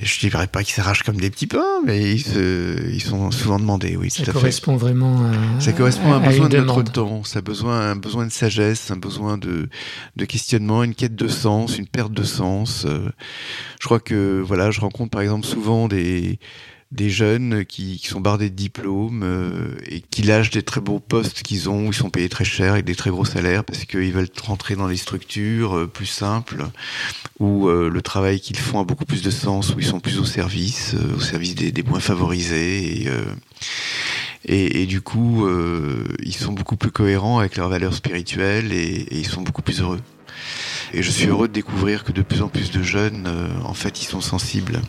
je 0.00 0.16
ne 0.26 0.30
dirais 0.30 0.46
pas 0.46 0.62
qu'ils 0.62 0.74
s'arrachent 0.74 1.02
comme 1.02 1.16
des 1.16 1.30
petits 1.30 1.46
pains, 1.46 1.80
mais 1.84 2.12
ils, 2.14 2.22
se, 2.22 2.88
ils 2.90 3.02
sont 3.02 3.30
souvent 3.30 3.58
demandés, 3.58 3.96
oui, 3.96 4.10
Ça 4.10 4.22
tout 4.24 4.30
à 4.30 4.32
fait. 4.32 4.38
correspond 4.40 4.76
vraiment 4.76 5.24
à, 5.26 5.60
Ça 5.60 5.72
correspond 5.72 6.12
à 6.12 6.16
un 6.16 6.20
besoin 6.20 6.48
de 6.48 6.58
notre 6.58 6.82
temps, 6.82 7.24
ça 7.24 7.38
a 7.38 7.42
besoin, 7.42 7.90
un 7.92 7.96
besoin 7.96 8.26
de 8.26 8.32
sagesse, 8.32 8.90
un 8.90 8.96
besoin 8.96 9.38
de, 9.38 9.68
de 10.16 10.24
questionnement, 10.24 10.82
une 10.82 10.94
quête 10.94 11.14
de 11.16 11.28
sens, 11.28 11.78
une 11.78 11.86
perte 11.86 12.12
de 12.12 12.24
sens. 12.24 12.84
Euh, 12.86 13.08
Je 13.80 13.86
crois 13.86 14.00
que 14.00 14.42
voilà, 14.44 14.70
je 14.70 14.80
rencontre 14.80 15.10
par 15.10 15.22
exemple 15.22 15.46
souvent 15.46 15.88
des, 15.88 16.38
des 16.96 17.10
jeunes 17.10 17.64
qui, 17.64 17.98
sont 17.98 18.20
bardés 18.20 18.50
de 18.50 18.54
diplômes 18.54 19.22
euh, 19.22 19.76
et 19.86 20.00
qui 20.00 20.22
lâchent 20.22 20.50
des 20.50 20.62
très 20.62 20.80
beaux 20.80 20.98
postes 20.98 21.42
qu'ils 21.42 21.68
ont, 21.68 21.86
où 21.86 21.92
ils 21.92 21.94
sont 21.94 22.10
payés 22.10 22.28
très 22.28 22.44
cher 22.44 22.72
avec 22.72 22.84
des 22.84 22.94
très 22.94 23.10
gros 23.10 23.24
salaires 23.24 23.64
parce 23.64 23.84
qu'ils 23.84 24.12
veulent 24.12 24.28
rentrer 24.42 24.76
dans 24.76 24.88
des 24.88 24.96
structures 24.96 25.76
euh, 25.76 25.86
plus 25.86 26.06
simples 26.06 26.64
où 27.38 27.68
euh, 27.68 27.90
le 27.90 28.02
travail 28.02 28.40
qu'ils 28.40 28.58
font 28.58 28.80
a 28.80 28.84
beaucoup 28.84 29.04
plus 29.04 29.22
de 29.22 29.30
sens, 29.30 29.74
où 29.74 29.78
ils 29.78 29.86
sont 29.86 30.00
plus 30.00 30.18
au 30.18 30.24
service, 30.24 30.94
au 31.16 31.20
service 31.20 31.54
des, 31.54 31.82
moins 31.82 32.00
favorisés 32.00 33.06
et 34.48 34.86
du 34.86 35.00
coup, 35.00 35.46
ils 36.22 36.34
sont 36.34 36.52
beaucoup 36.52 36.76
plus 36.76 36.90
cohérents 36.90 37.38
avec 37.38 37.56
leurs 37.56 37.68
valeurs 37.68 37.94
spirituelles 37.94 38.72
et, 38.72 39.06
et 39.10 39.18
ils 39.18 39.26
sont 39.26 39.42
beaucoup 39.42 39.62
plus 39.62 39.80
heureux. 39.80 40.00
Et 40.94 41.02
je 41.02 41.10
suis 41.10 41.26
heureux 41.26 41.48
de 41.48 41.52
découvrir 41.52 42.04
que 42.04 42.12
de 42.12 42.22
plus 42.22 42.42
en 42.42 42.48
plus 42.48 42.70
de 42.70 42.82
jeunes, 42.82 43.28
en 43.64 43.74
fait, 43.74 44.02
ils 44.02 44.06
sont 44.06 44.20
sensibles 44.20 44.80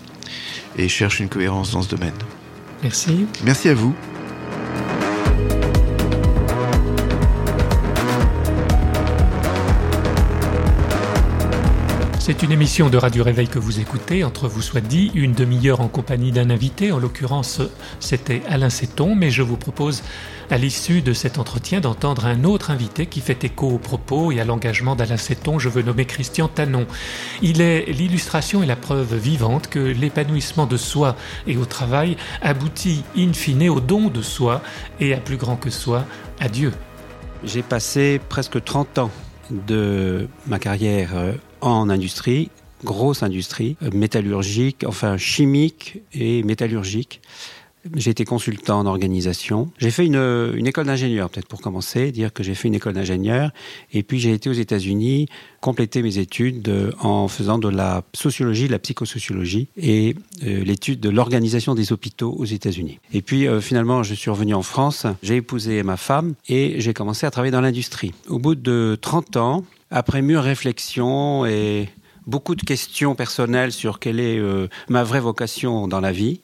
et 0.77 0.87
cherchent 0.87 1.19
une 1.19 1.29
cohérence 1.29 1.71
dans 1.71 1.81
ce 1.81 1.89
domaine. 1.89 2.13
Merci. 2.83 3.27
Merci 3.43 3.69
à 3.69 3.73
vous. 3.73 3.95
C'est 12.27 12.43
une 12.43 12.51
émission 12.51 12.89
de 12.89 12.97
Radio 12.97 13.23
Réveil 13.23 13.47
que 13.47 13.57
vous 13.57 13.79
écoutez, 13.79 14.25
entre 14.25 14.49
vous 14.49 14.61
soit 14.61 14.81
dit, 14.81 15.11
une 15.15 15.31
demi-heure 15.31 15.79
en 15.79 15.87
compagnie 15.87 16.33
d'un 16.33 16.49
invité. 16.49 16.91
En 16.91 16.99
l'occurrence, 16.99 17.61
c'était 18.01 18.41
Alain 18.49 18.69
Seton, 18.69 19.15
mais 19.15 19.31
je 19.31 19.43
vous 19.43 19.55
propose, 19.55 20.03
à 20.51 20.57
l'issue 20.57 21.01
de 21.01 21.13
cet 21.13 21.37
entretien, 21.37 21.79
d'entendre 21.79 22.25
un 22.25 22.43
autre 22.43 22.69
invité 22.69 23.05
qui 23.05 23.21
fait 23.21 23.45
écho 23.45 23.69
aux 23.69 23.77
propos 23.77 24.33
et 24.33 24.41
à 24.41 24.43
l'engagement 24.43 24.97
d'Alain 24.97 25.15
Seton. 25.15 25.57
Je 25.57 25.69
veux 25.69 25.83
nommer 25.83 26.03
Christian 26.03 26.49
Tanon. 26.49 26.85
Il 27.41 27.61
est 27.61 27.85
l'illustration 27.93 28.61
et 28.61 28.65
la 28.65 28.75
preuve 28.75 29.15
vivante 29.15 29.69
que 29.69 29.79
l'épanouissement 29.79 30.65
de 30.65 30.75
soi 30.75 31.15
et 31.47 31.55
au 31.55 31.63
travail 31.63 32.17
aboutit 32.41 33.05
in 33.17 33.31
fine 33.31 33.69
au 33.69 33.79
don 33.79 34.09
de 34.09 34.21
soi 34.21 34.61
et 34.99 35.13
à 35.13 35.17
plus 35.21 35.37
grand 35.37 35.55
que 35.55 35.69
soi, 35.69 36.03
à 36.41 36.49
Dieu. 36.49 36.73
J'ai 37.45 37.61
passé 37.61 38.19
presque 38.27 38.61
30 38.61 38.97
ans 38.97 39.11
de 39.49 40.27
ma 40.45 40.59
carrière 40.59 41.11
euh, 41.15 41.31
en 41.61 41.89
industrie, 41.89 42.49
grosse 42.83 43.23
industrie, 43.23 43.75
euh, 43.83 43.89
métallurgique, 43.93 44.83
enfin 44.87 45.17
chimique 45.17 46.01
et 46.13 46.43
métallurgique. 46.43 47.21
J'ai 47.95 48.11
été 48.11 48.25
consultant 48.25 48.79
en 48.79 48.85
organisation. 48.85 49.71
J'ai 49.77 49.91
fait 49.91 50.05
une, 50.05 50.67
école 50.67 50.85
d'ingénieur, 50.85 51.29
peut-être 51.29 51.47
pour 51.47 51.61
commencer, 51.61 52.11
dire 52.11 52.33
que 52.33 52.43
j'ai 52.43 52.55
fait 52.55 52.67
une 52.67 52.75
école 52.75 52.93
d'ingénieur. 52.93 53.51
Et 53.93 54.03
puis 54.03 54.19
j'ai 54.19 54.33
été 54.33 54.49
aux 54.49 54.53
États-Unis 54.53 55.27
compléter 55.61 56.01
mes 56.01 56.17
études 56.17 56.67
euh, 56.69 56.91
en 56.99 57.27
faisant 57.27 57.57
de 57.57 57.69
la 57.69 58.03
sociologie, 58.13 58.67
de 58.67 58.71
la 58.71 58.79
psychosociologie 58.79 59.67
et 59.77 60.15
euh, 60.45 60.63
l'étude 60.63 60.99
de 60.99 61.09
l'organisation 61.09 61.75
des 61.75 61.91
hôpitaux 61.91 62.33
aux 62.37 62.45
États-Unis. 62.45 62.99
Et 63.13 63.21
puis 63.21 63.47
euh, 63.47 63.61
finalement, 63.61 64.03
je 64.03 64.13
suis 64.13 64.29
revenu 64.29 64.53
en 64.53 64.61
France, 64.61 65.05
j'ai 65.23 65.37
épousé 65.37 65.81
ma 65.83 65.97
femme 65.97 66.35
et 66.47 66.79
j'ai 66.79 66.93
commencé 66.93 67.25
à 67.25 67.31
travailler 67.31 67.51
dans 67.51 67.61
l'industrie. 67.61 68.13
Au 68.27 68.39
bout 68.39 68.55
de 68.55 68.97
30 69.01 69.37
ans, 69.37 69.63
après 69.89 70.21
mûre 70.21 70.43
réflexion 70.43 71.45
et 71.45 71.89
beaucoup 72.25 72.55
de 72.55 72.63
questions 72.63 73.15
personnelles 73.15 73.71
sur 73.71 73.99
quelle 73.99 74.19
est 74.19 74.39
ma 74.89 75.03
vraie 75.03 75.21
vocation 75.21 75.87
dans 75.87 76.01
la 76.01 76.11
vie, 76.11 76.41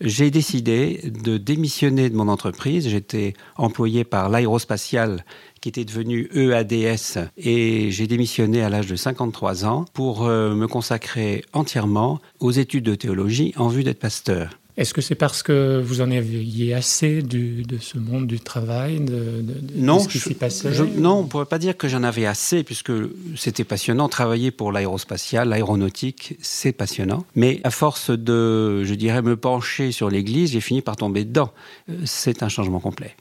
j'ai 0.00 0.30
décidé 0.30 1.00
de 1.04 1.36
démissionner 1.36 2.08
de 2.10 2.16
mon 2.16 2.28
entreprise. 2.28 2.88
J'étais 2.88 3.34
employé 3.56 4.04
par 4.04 4.28
l'aérospatiale 4.28 5.24
qui 5.60 5.68
était 5.68 5.84
devenu 5.84 6.28
EADS 6.34 7.18
et 7.36 7.90
j'ai 7.90 8.06
démissionné 8.06 8.62
à 8.62 8.70
l'âge 8.70 8.86
de 8.86 8.96
53 8.96 9.66
ans 9.66 9.84
pour 9.92 10.24
euh, 10.24 10.54
me 10.54 10.66
consacrer 10.66 11.44
entièrement 11.52 12.20
aux 12.38 12.50
études 12.50 12.84
de 12.84 12.94
théologie 12.94 13.52
en 13.56 13.68
vue 13.68 13.84
d'être 13.84 13.98
pasteur. 13.98 14.59
Est-ce 14.80 14.94
que 14.94 15.02
c'est 15.02 15.14
parce 15.14 15.42
que 15.42 15.78
vous 15.78 16.00
en 16.00 16.10
aviez 16.10 16.72
assez 16.72 17.20
de 17.20 17.76
ce 17.78 17.98
monde 17.98 18.26
du 18.26 18.40
travail, 18.40 18.98
de, 19.00 19.44
non, 19.74 19.98
ce 19.98 20.08
qui 20.08 20.18
s'y 20.18 20.32
passait? 20.32 20.70
Non, 20.96 21.18
on 21.18 21.22
ne 21.24 21.28
pourrait 21.28 21.44
pas 21.44 21.58
dire 21.58 21.76
que 21.76 21.86
j'en 21.86 22.02
avais 22.02 22.24
assez, 22.24 22.64
puisque 22.64 22.92
c'était 23.36 23.64
passionnant. 23.64 24.08
Travailler 24.08 24.50
pour 24.50 24.72
l'aérospatiale, 24.72 25.50
l'aéronautique, 25.50 26.38
c'est 26.40 26.72
passionnant. 26.72 27.26
Mais 27.34 27.60
à 27.62 27.70
force 27.70 28.08
de, 28.08 28.82
je 28.84 28.94
dirais, 28.94 29.20
me 29.20 29.36
pencher 29.36 29.92
sur 29.92 30.08
l'Église, 30.08 30.52
j'ai 30.52 30.62
fini 30.62 30.80
par 30.80 30.96
tomber 30.96 31.26
dedans. 31.26 31.52
Euh, 31.90 31.96
c'est 32.06 32.42
un 32.42 32.48
changement 32.48 32.80
complet 32.80 33.14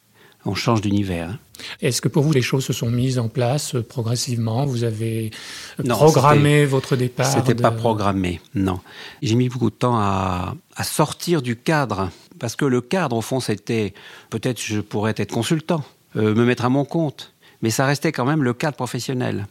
on 0.46 0.56
change 0.56 0.82
d'univers. 0.82 1.30
Hein. 1.32 1.40
Est-ce 1.82 2.02
que 2.02 2.08
pour 2.08 2.24
vous 2.24 2.32
les 2.32 2.42
choses 2.42 2.66
se 2.66 2.74
sont 2.74 2.90
mises 2.90 3.20
en 3.20 3.28
place 3.28 3.76
euh, 3.76 3.84
progressivement? 3.84 4.66
Vous 4.66 4.84
avez 4.84 5.32
euh, 5.80 5.84
programmé 5.84 6.66
votre 6.66 6.96
départ 6.96 7.26
C'était 7.26 7.56
pas 7.56 7.72
programmé, 7.72 8.40
non. 8.56 8.80
J'ai 9.22 9.36
mis 9.36 9.50
beaucoup 9.50 9.70
de 9.70 9.76
temps 9.76 9.98
à, 10.00 10.56
sortir 10.84 11.42
du 11.42 11.58
cadre 11.58 12.10
parce 12.40 12.56
que 12.56 12.64
le 12.64 12.80
cadre 12.80 13.18
au 13.18 13.22
fond 13.22 13.42
c'était 13.42 13.94
peut-être 14.30 14.62
je 14.62 14.80
pourrais 14.80 15.14
être 15.18 15.32
consultant, 15.32 15.84
euh, 16.16 16.34
me 16.34 16.46
mettre 16.46 16.64
à 16.64 16.70
mon 16.70 16.86
compte, 16.86 17.34
mais 17.62 17.70
ça 17.70 17.86
restait 17.86 18.14
quand 18.14 18.26
même 18.26 18.44
le 18.44 18.54
cadre 18.54 18.78
professionnel. 18.78 19.48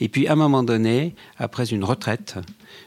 Et 0.00 0.08
puis, 0.08 0.26
à 0.26 0.32
un 0.32 0.36
moment 0.36 0.62
donné, 0.62 1.14
après 1.38 1.64
une 1.66 1.84
retraite, 1.84 2.36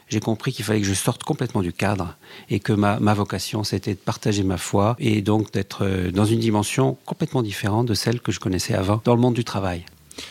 j'ai 0.08 0.20
compris 0.20 0.52
qu'il 0.52 0.64
fallait 0.64 0.80
que 0.80 0.86
je 0.86 0.94
sorte 0.94 1.24
complètement 1.24 1.62
du 1.62 1.72
cadre 1.72 2.16
et 2.50 2.60
que 2.60 2.72
ma, 2.72 2.98
vocation, 3.14 3.64
c'était 3.64 3.94
de 3.94 3.98
partager 3.98 4.42
ma 4.42 4.56
foi 4.56 4.96
et 4.98 5.22
donc 5.22 5.52
d'être 5.52 5.84
euh, 5.84 6.10
dans 6.10 6.24
une 6.24 6.40
dimension 6.40 6.96
complètement 7.04 7.42
différente 7.42 7.86
de 7.86 7.94
celle 7.94 8.20
que 8.20 8.32
je 8.32 8.40
connaissais 8.40 8.74
avant 8.74 9.00
dans 9.04 9.14
le 9.14 9.20
monde 9.20 9.34
du 9.34 9.44
travail. 9.44 9.84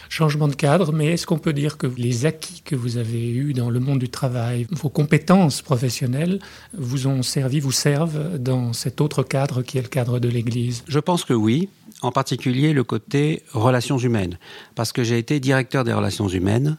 Changement 0.09 0.47
de 0.47 0.55
cadre, 0.55 0.91
mais 0.91 1.07
est-ce 1.07 1.25
qu'on 1.25 1.37
peut 1.37 1.53
dire 1.53 1.77
que 1.77 1.87
les 1.97 2.25
acquis 2.25 2.61
que 2.63 2.75
vous 2.75 2.97
avez 2.97 3.29
eus 3.29 3.53
dans 3.53 3.69
le 3.69 3.79
monde 3.79 3.99
du 3.99 4.09
travail, 4.09 4.67
vos 4.71 4.89
compétences 4.89 5.61
professionnelles, 5.61 6.39
vous 6.77 7.07
ont 7.07 7.23
servi, 7.23 7.59
vous 7.59 7.71
servent 7.71 8.37
dans 8.37 8.73
cet 8.73 9.01
autre 9.01 9.23
cadre 9.23 9.61
qui 9.61 9.77
est 9.77 9.81
le 9.81 9.87
cadre 9.87 10.19
de 10.19 10.29
l'Église? 10.29 10.83
Je 10.87 10.99
pense 10.99 11.23
que 11.23 11.33
oui 11.33 11.69
en 12.01 12.11
particulier 12.11 12.73
le 12.73 12.83
côté 12.83 13.43
relations 13.51 13.97
humaines, 13.97 14.37
parce 14.75 14.91
que 14.91 15.03
j'ai 15.03 15.17
été 15.17 15.39
directeur 15.39 15.83
des 15.83 15.93
relations 15.93 16.27
humaines. 16.27 16.77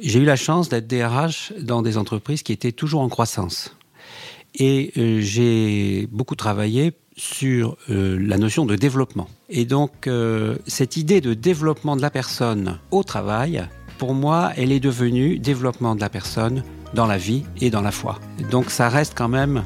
J'ai 0.00 0.20
eu 0.20 0.24
la 0.24 0.36
chance 0.36 0.68
d'être 0.68 0.86
DRH 0.86 1.52
dans 1.60 1.82
des 1.82 1.98
entreprises 1.98 2.42
qui 2.42 2.52
étaient 2.52 2.72
toujours 2.72 3.00
en 3.00 3.08
croissance. 3.08 3.76
Et 4.56 4.92
euh, 4.96 5.20
j'ai 5.20 6.06
beaucoup 6.12 6.36
travaillé 6.36 6.92
sur 7.16 7.76
euh, 7.90 8.18
la 8.20 8.38
notion 8.38 8.66
de 8.66 8.76
développement. 8.76 9.28
Et 9.48 9.64
donc, 9.64 10.06
euh, 10.06 10.56
cette 10.66 10.96
idée 10.96 11.20
de 11.20 11.34
développement 11.34 11.96
de 11.96 12.02
la 12.02 12.10
personne 12.10 12.78
au 12.90 13.02
travail, 13.02 13.64
pour 13.98 14.14
moi, 14.14 14.52
elle 14.56 14.72
est 14.72 14.80
devenue 14.80 15.38
développement 15.38 15.94
de 15.94 16.00
la 16.00 16.08
personne 16.08 16.64
dans 16.94 17.06
la 17.06 17.16
vie 17.16 17.44
et 17.60 17.70
dans 17.70 17.82
la 17.82 17.90
foi. 17.90 18.18
Donc, 18.50 18.70
ça 18.70 18.88
reste 18.88 19.14
quand 19.16 19.28
même 19.28 19.64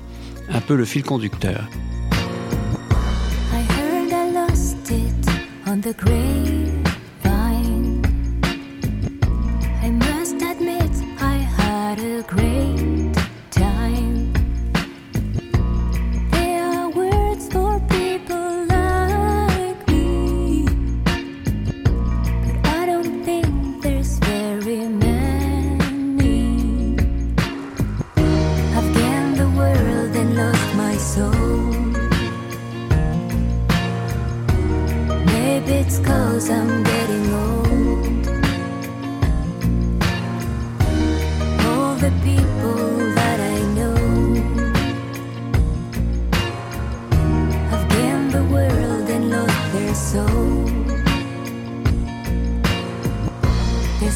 un 0.50 0.61
peu 0.61 0.76
le 0.76 0.84
fil 0.84 1.02
conducteur. 1.02 1.68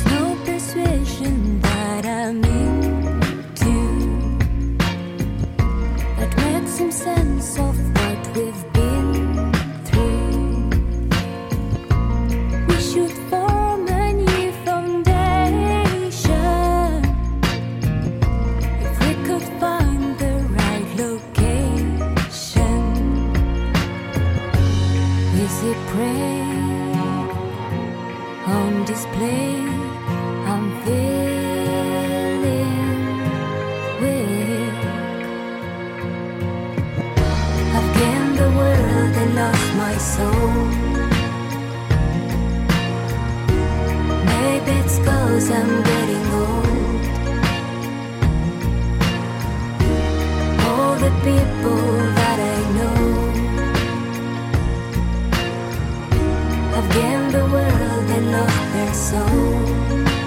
snow 0.02 0.41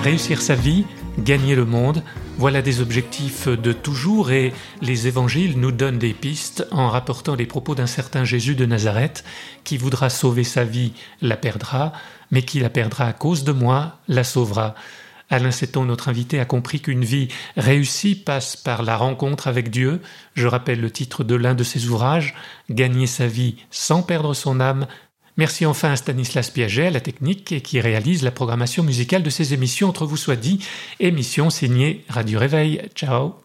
Réussir 0.04 0.42
sa 0.42 0.56
vie, 0.56 0.86
gagner 1.18 1.56
le 1.56 1.66
monde, 1.66 2.04
voilà 2.38 2.62
des 2.62 2.82
objectifs 2.82 3.48
de 3.48 3.72
toujours 3.72 4.32
et 4.32 4.54
les 4.82 5.08
évangiles 5.08 5.60
nous 5.60 5.72
donnent 5.72 5.98
des 5.98 6.14
pistes 6.14 6.68
en 6.72 6.90
rapportant 6.90 7.36
les 7.36 7.46
propos 7.46 7.76
d'un 7.76 7.88
certain 7.88 8.24
Jésus 8.24 8.56
de 8.56 8.66
Nazareth 8.66 9.24
qui 9.64 9.78
voudra 9.78 10.10
sauver 10.10 10.44
sa 10.44 10.64
vie, 10.64 10.94
la 11.22 11.38
perdra, 11.38 11.94
mais 12.30 12.44
qui 12.44 12.60
la 12.60 12.70
perdra 12.70 13.08
à 13.08 13.14
cause 13.14 13.46
de 13.46 13.52
moi, 13.52 14.00
la 14.08 14.24
sauvera. 14.24 14.76
Alain 15.32 15.50
Seton, 15.52 15.86
notre 15.86 16.10
invité, 16.10 16.40
a 16.40 16.46
compris 16.46 16.82
qu'une 16.82 17.04
vie 17.04 17.30
réussie 17.58 18.14
passe 18.14 18.56
par 18.56 18.84
la 18.84 18.96
rencontre 18.96 19.48
avec 19.48 19.72
Dieu. 19.72 20.02
Je 20.36 20.46
rappelle 20.46 20.82
le 20.82 20.92
titre 20.92 21.24
de 21.24 21.34
l'un 21.34 21.56
de 21.56 21.64
ses 21.64 21.88
ouvrages, 21.88 22.36
Gagner 22.70 23.08
sa 23.08 23.26
vie 23.26 23.56
sans 23.72 24.04
perdre 24.04 24.36
son 24.36 24.60
âme, 24.60 24.86
Merci 25.38 25.66
enfin 25.66 25.92
à 25.92 25.96
Stanislas 25.96 26.50
Piaget 26.50 26.88
à 26.88 26.92
la 26.92 27.02
technique 27.02 27.62
qui 27.62 27.80
réalise 27.80 28.24
la 28.24 28.32
programmation 28.32 28.84
musicale 28.84 29.24
de 29.24 29.30
ces 29.30 29.54
émissions 29.54 29.90
entre 29.90 30.06
vous 30.06 30.18
soit 30.18 30.36
dit, 30.36 30.60
émission 31.00 31.50
signée 31.50 32.06
Radio 32.10 32.40
Réveil. 32.40 32.82
Ciao 32.96 33.45